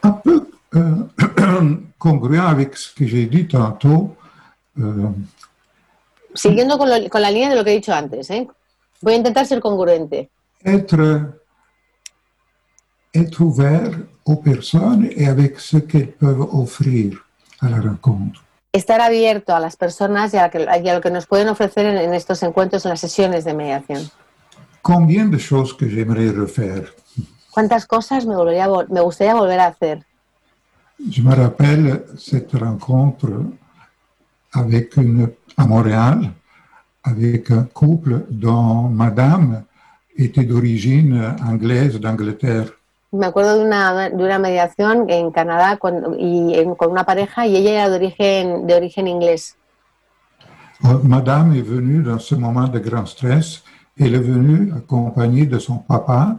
[0.70, 4.16] Peu euh, congruent avec ce que j'ai dit tantôt,
[4.78, 5.08] euh,
[6.34, 8.48] Siguiendo con, lo- con la línea de lo que he dicho antes, ¿eh?
[9.02, 10.30] voy a intentar ser congruente.
[10.64, 11.40] être,
[13.14, 17.24] être ouvert aux personnes et avec ce qu'elles peuvent offrir
[17.60, 18.42] à la rencontre.
[18.72, 21.86] estar abierto a las personas y a, que- y a lo que nos pueden ofrecer
[21.86, 24.08] en, en estos encuentros, en las sesiones de mediación.
[24.82, 26.86] Combien de choses que j'aimerais refaire
[27.50, 30.04] ¿Cuántas cosas me, volvería gustaría volver a hacer?
[31.10, 33.28] Je me rappelle cette rencontre
[34.52, 36.30] avec une, à Montréal
[37.02, 39.62] avec un couple dont madame
[40.16, 42.72] était d'origine anglaise d'Angleterre.
[43.12, 47.46] Me acuerdo de una, de una mediación en Canadá con, y en- con una pareja
[47.46, 49.56] y ella era de origen, de origen inglés.
[50.84, 53.62] Euh, Madame est venue dans ce moment de grand stress.
[53.98, 56.38] Elle est venue accompagnée de son papa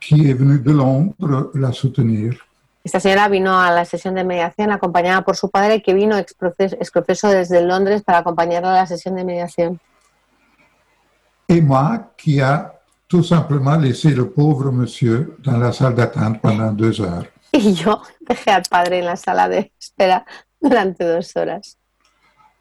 [0.00, 2.45] qui est venu de Londres la soutenir.
[2.86, 6.34] Esta señora vino a la sesión de mediación acompañada por su padre que vino ex
[6.34, 9.80] proceso, ex profeso desde Londres para acompañarla a la sesión de mediación.
[11.48, 12.72] Et moi qui a
[13.08, 17.26] tout simplement laissé le pauvre monsieur dans la salle d'attente pendant deux heures.
[17.52, 20.24] Y yo dejé al padre en la sala de espera
[20.60, 21.76] durante dos horas.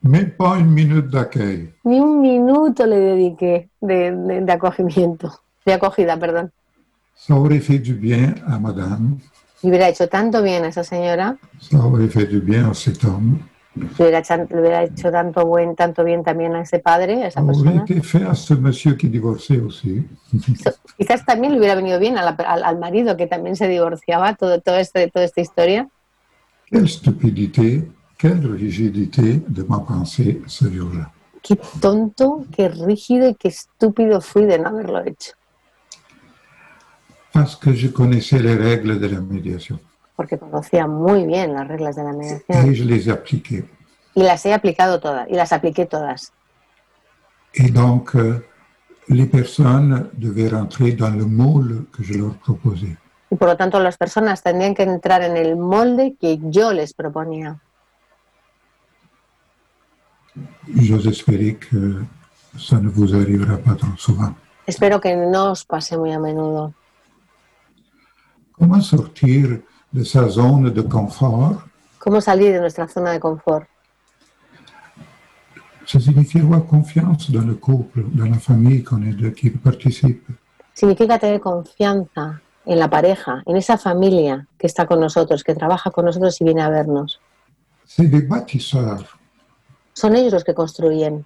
[0.02, 1.72] Même pas une minute d'accueil.
[1.84, 5.28] Ni un minuto le dediqué de, de- de acogimiento,
[5.68, 6.50] de acogida, perdón.
[7.16, 9.18] Ça aurait fait du bien à madame,
[9.62, 13.04] Le hubiera hecho tanto bien a esa señora, ça aurait fait du bien à cet
[13.04, 13.40] homme,
[13.76, 17.28] le hubiera, chan- le hubiera hecho tanto, buen, tanto bien también a ese padre, a
[17.28, 17.82] esa ça aurait persona.
[17.84, 20.04] été fait à ce monsieur qui divorçait aussi.
[20.98, 24.36] Quizás también le hubiera venido bien a la- al, al marido que también se divorciaba,
[24.36, 25.88] todo, todo este, toda esta historia.
[26.72, 27.88] Quelle stupidité,
[28.18, 31.12] quelle rigidité de ma pensée ce jour-là.
[31.42, 35.34] Qué tonto, qué rígido y qué estúpido fui de no haberlo hecho.
[37.36, 39.78] Parce que je connaissais les règles de la médiation
[40.16, 43.66] Porque conocía muy bien las reglas de la mediación et je les appliquais.
[44.16, 46.32] y las he aplicado todas, y las apliqué todas.
[47.54, 48.42] Et donc, euh,
[49.10, 52.96] les personnes devaient rentrer dans le moule que je leur proposais.
[53.30, 56.94] Y por lo tanto las personas tendrían que entrar en el molde que yo les
[56.94, 57.60] proponía.
[60.88, 62.02] J'ose espérer que
[62.58, 64.34] ça ne vous arrivera pas trop souvent.
[64.68, 66.74] Espero que no os pase muy a menudo.
[68.58, 71.62] Comment sortir de sa zone de confort
[72.00, 73.66] ¿Cómo salir de nuestra zona de confort?
[75.88, 80.24] Ça signifie avoir confiance dans le couple, dans la famille qu'on est de, qui participe.
[80.74, 85.92] Significa tener confianza en la pareja, en esa familia que está con nosotros, que trabaja
[85.92, 87.20] con nosotros y viene a vernos.
[87.86, 89.18] C'est des bâtisseurs.
[89.94, 91.24] Son ellos los que construyen.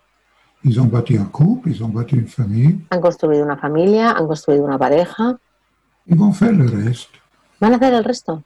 [0.63, 4.27] Ils ont bâti un couple, ils ont bâti une famille, Han construido una familia, han
[4.27, 5.37] construido una pareja.
[6.07, 7.18] ils vont faire le reste.
[7.59, 8.43] ¿Van a hacer el resto?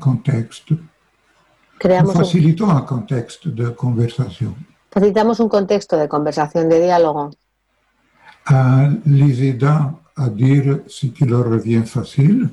[0.00, 0.80] Contexte, nous
[1.78, 4.54] Creamos un- facilitons un contexte de conversation.
[4.90, 7.30] facilitamos un contexto de conversación, de diálogo,
[8.50, 12.48] en les aidant à dire ce qui leur revient facile,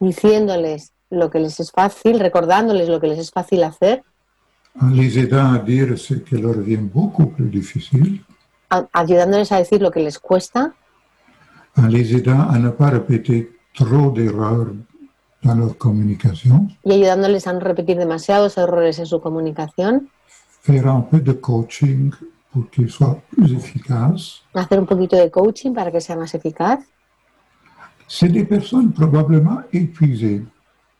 [0.00, 4.04] diciéndoles lo que les es fácil, recordándoles lo que les es fácil hacer,
[4.80, 8.22] en les aidant à dire ce qui leur revient beaucoup plus difficile,
[8.70, 10.74] a- ayudándoles a decir lo que les cuesta,
[11.76, 14.72] en les aidant ne pas répéter trop d'erreurs
[15.42, 20.08] dans leur communication, y ayudándoles a no repetir demasiados errores en su comunicación,
[20.62, 22.10] faire un peu de coaching
[22.52, 24.42] pour qu'ils soient plus efficaces.
[24.54, 26.80] hacer un poquito de coaching para que sea más eficaz.
[28.08, 30.44] C'est des personnes probablement épuisées.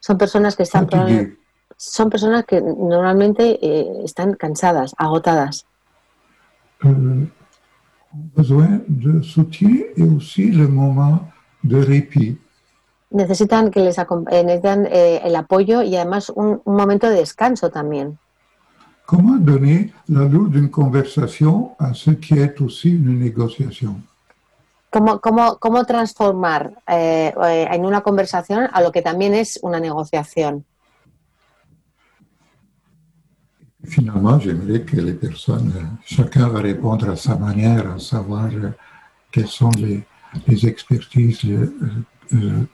[0.00, 1.38] Son personas que están fatiguées, probable-
[1.76, 5.64] son personas que normalmente eh, están cansadas, agotadas.
[6.84, 7.26] euh,
[8.36, 11.28] besoin de soutien et aussi le moment
[11.64, 12.38] de répit.
[13.10, 17.16] Necesitan que les acom- eh, necesitan eh, el apoyo y además un, un momento de
[17.16, 18.18] descanso también.
[19.06, 24.02] Comment donner l'allure d'une conversation à ce qui est aussi une négociation
[24.90, 29.80] ¿Cómo, cómo, cómo transformar eh, eh, en una conversación a lo que también es una
[29.80, 30.64] negociación?
[33.84, 35.72] Finalement, j'aimerais que les personnes,
[36.04, 38.72] chacun va répondre à sa manière, à savoir euh,
[39.30, 40.04] quelles sont les,
[40.46, 41.42] les expertises.
[41.44, 41.72] les, euh,
[42.34, 42.66] euh,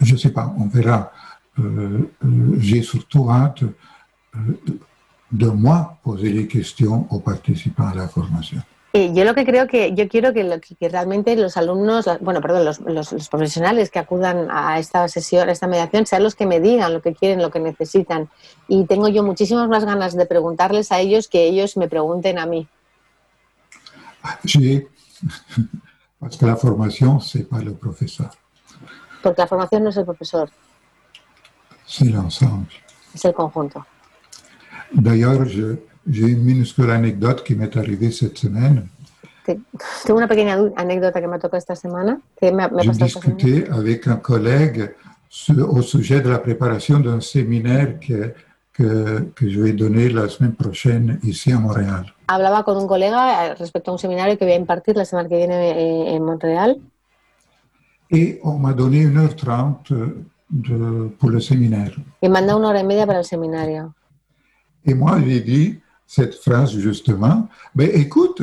[0.00, 1.10] je ne sais pas, on verra.
[1.58, 4.38] Euh, euh, J'ai surtout hâte euh,
[5.30, 8.60] de moi poser les questions aux participants à la formation.
[8.96, 12.40] Eh, yo lo que creo que yo quiero que, lo- que- realmente los alumnos, bueno,
[12.40, 16.36] perdón, los, los- los profesionales que acudan a esta sesión, a esta mediación, sean los
[16.36, 18.28] que me digan lo que quieren, lo que necesitan.
[18.68, 22.46] Y tengo yo muchísimas más ganas de preguntarles a ellos que ellos me pregunten a
[22.46, 22.68] mí.
[24.44, 24.86] J'ai,
[26.20, 28.30] parce que la formation, ce n'est pas le professeur,
[29.24, 30.50] Porque la formación no es el profesor,
[31.86, 32.68] c'est l'ensemble.
[33.14, 33.84] es el conjunto.
[34.92, 38.88] D'ailleurs, j'ai une minuscule anecdote qui m'est arrivée cette semaine.
[39.46, 39.58] Te-
[40.04, 43.04] Tengo una pequeña anécdota que me tocó esta semana, que me, ha- me ha J'ai
[43.04, 44.94] discuté avec un collègue
[45.58, 48.34] au sujet de la préparation d'un séminaire que,
[48.72, 52.12] que, que je vais donner la semaine prochaine ici à Montréal.
[52.28, 55.28] Hablaba con un colega eh, respecto a un seminario que voy a impartir la semana
[55.28, 56.78] que viene eh, en Montreal
[58.14, 59.92] Et on m'a donné 1h30
[60.50, 61.92] de, pour le séminaire.
[62.22, 63.92] y manda una hora y media para el seminario.
[64.86, 68.42] Et moi, j'ai dit cette phrase justement, ben, écoute,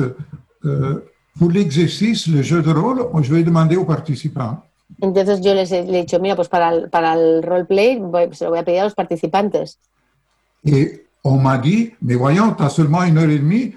[0.64, 1.00] euh,
[1.38, 4.62] pour l'exercice, le jeu de rôle, je vais demander aux participants.
[5.00, 8.28] Entonces yo les he, le he dicho, mira, pues para el, para el roleplay voy-
[8.34, 9.78] se lo voy a pedir a los participantes.
[10.64, 13.76] Et on m'a dit, mais voyons, tu as seulement une heure et demie,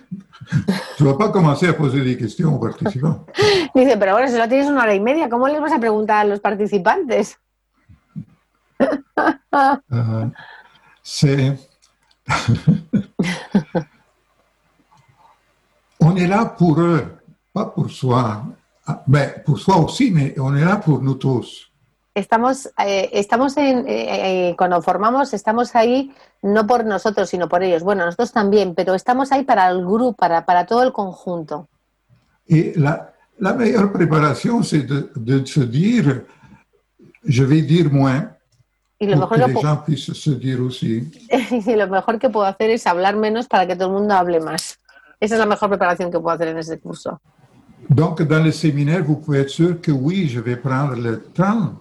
[0.98, 3.26] tu ne vas pas commencer à poser des questions aux participants.
[3.76, 6.26] Dice, pero bueno, si solo tienes una hora y media, ¿cómo les vas a preguntar
[6.26, 7.38] a los participantes?
[9.94, 10.26] Euh,
[11.02, 11.58] c'est.
[16.02, 17.06] on est là pour eux,
[17.54, 18.44] pas pour soi.
[18.86, 21.72] Ah, Ben, pour soi aussi, mais on est là pour nous tous.
[22.16, 27.62] Estamos, eh, estamos en, eh, eh, cuando formamos, estamos ahí no por nosotros, sino por
[27.62, 27.84] ellos.
[27.84, 31.68] Bueno, nosotros también, pero estamos ahí para el grupo, para, para todo el conjunto.
[32.48, 36.26] Et la, la meilleure préparation, c'est de, de se dire,
[37.26, 38.30] je vais dire moins,
[38.98, 41.12] Y lo que mejor que, pu- gens puissent se dire aussi.
[41.68, 44.40] y lo mejor que puedo hacer es hablar menos para que todo el mundo hable
[44.40, 44.80] más.
[45.20, 47.20] Esa es la mejor preparación que puedo hacer en ese curso.
[47.90, 51.74] Donc, dans le séminaire, vous pouvez être sûr que oui, je vais prendre le temps,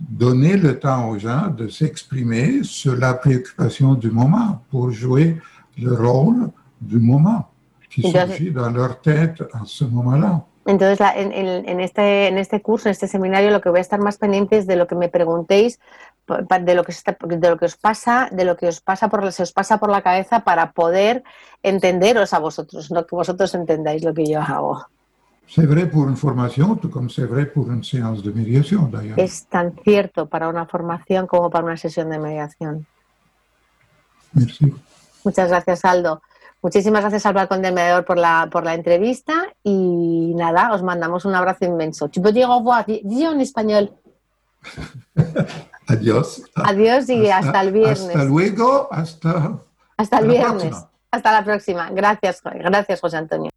[0.00, 5.40] donner le temps aux gens de s'exprimer sur la préoccupation du moment pour jouer
[5.78, 7.48] le rôle du moment
[7.90, 10.42] qui Entonces- surgit dans leur tête en ce moment-là.
[10.66, 13.78] Entonces, la- en, en- en este, en este curso, en este seminario, lo que voy
[13.78, 15.78] a estar más pendiente es de lo que me preguntéis,
[16.26, 19.30] de lo que, está- de lo que os pasa, de lo que os pasa por,
[19.30, 21.22] se os pasa por la cabeza para poder
[21.62, 24.86] entenderos a vosotros, no que vosotros entendáis lo que yo hago.
[25.46, 29.18] C'est vrai pour une formation, tout comme c'est vrai pour une séance de médiation d'ailleurs.
[29.18, 32.86] Es tan cierto para una formación como para una sesión de mediación.
[34.32, 34.74] Merci.
[35.24, 36.22] Muchas gracias, Aldo.
[36.62, 41.26] Muchísimas gracias al Balcón del Mediador por la, por la entrevista y nada, os mandamos
[41.26, 42.08] un abrazo inmenso.
[42.08, 43.92] Tu peux dire au revoir, dis en español.
[45.86, 46.42] Adiós.
[46.54, 48.00] Adiós y hasta el viernes.
[48.00, 49.58] Hasta luego, hasta...
[49.98, 50.62] Hasta el viernes.
[50.62, 50.90] próxima.
[51.10, 51.90] Hasta la próxima.
[51.90, 53.50] Gracias, gracias, José Antonio.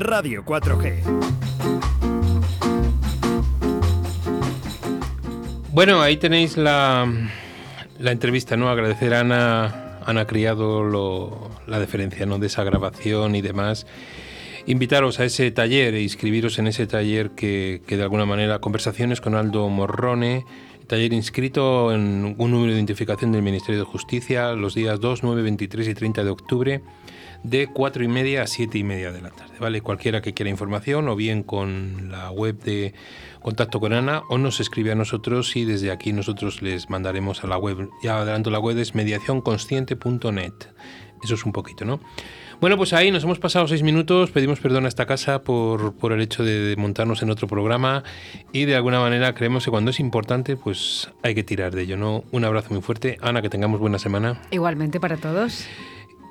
[0.00, 1.02] Radio 4G.
[5.72, 7.10] Bueno, ahí tenéis la,
[7.98, 8.68] la entrevista, ¿no?
[8.68, 12.38] Agradecer a Ana, Ana Criado la deferencia, ¿no?
[12.38, 13.86] De esa grabación y demás.
[14.66, 19.20] Invitaros a ese taller e inscribiros en ese taller que, que de alguna manera, conversaciones
[19.20, 20.44] con Aldo Morrone,
[20.86, 25.42] taller inscrito en un número de identificación del Ministerio de Justicia los días 2, 9,
[25.42, 26.82] 23 y 30 de octubre
[27.42, 29.80] de 4 y media a 7 y media de la tarde, ¿vale?
[29.80, 32.94] Cualquiera que quiera información o bien con la web de
[33.40, 37.46] contacto con Ana o nos escribe a nosotros y desde aquí nosotros les mandaremos a
[37.46, 40.52] la web, ya adelanto la web es mediacionconsciente.net.
[41.22, 42.00] Eso es un poquito, ¿no?
[42.60, 46.12] Bueno, pues ahí nos hemos pasado seis minutos, pedimos perdón a esta casa por, por
[46.12, 48.02] el hecho de, de montarnos en otro programa
[48.52, 51.96] y de alguna manera creemos que cuando es importante pues hay que tirar de ello,
[51.96, 52.24] ¿no?
[52.32, 53.16] Un abrazo muy fuerte.
[53.22, 54.40] Ana, que tengamos buena semana.
[54.50, 55.68] Igualmente para todos.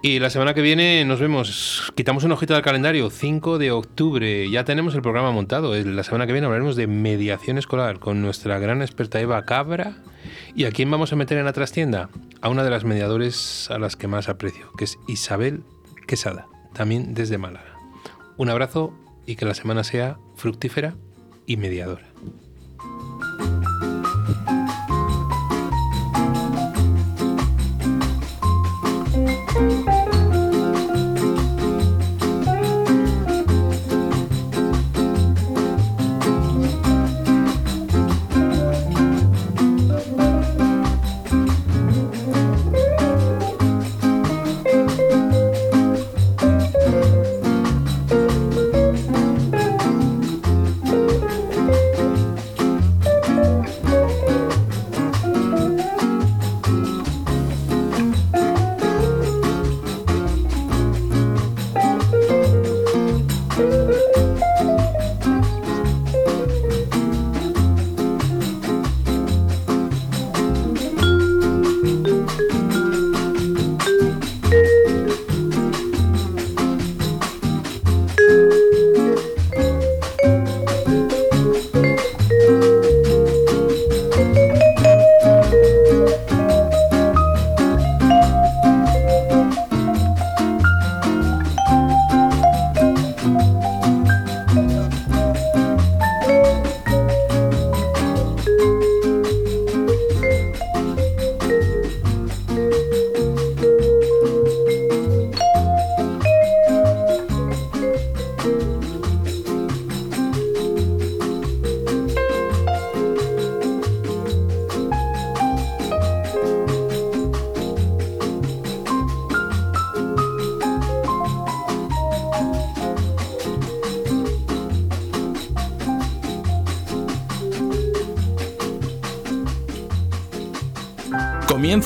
[0.07, 4.49] Y la semana que viene nos vemos, quitamos una hojita del calendario, 5 de octubre,
[4.49, 5.75] ya tenemos el programa montado.
[5.75, 9.97] La semana que viene hablaremos de mediación escolar con nuestra gran experta Eva Cabra.
[10.55, 12.09] ¿Y a quién vamos a meter en la trastienda?
[12.39, 15.63] A una de las mediadores a las que más aprecio, que es Isabel
[16.07, 17.75] Quesada, también desde Málaga.
[18.37, 18.93] Un abrazo
[19.25, 20.95] y que la semana sea fructífera
[21.45, 22.07] y mediadora.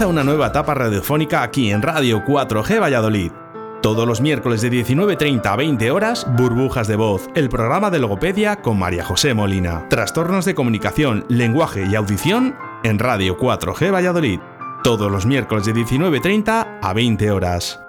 [0.07, 3.31] Una nueva etapa radiofónica aquí en Radio 4G Valladolid.
[3.81, 8.61] Todos los miércoles de 19.30 a 20 horas, Burbujas de Voz, el programa de logopedia
[8.61, 9.87] con María José Molina.
[9.89, 14.39] Trastornos de comunicación, lenguaje y audición en Radio 4G Valladolid.
[14.83, 17.80] Todos los miércoles de 19.30 a 20 horas.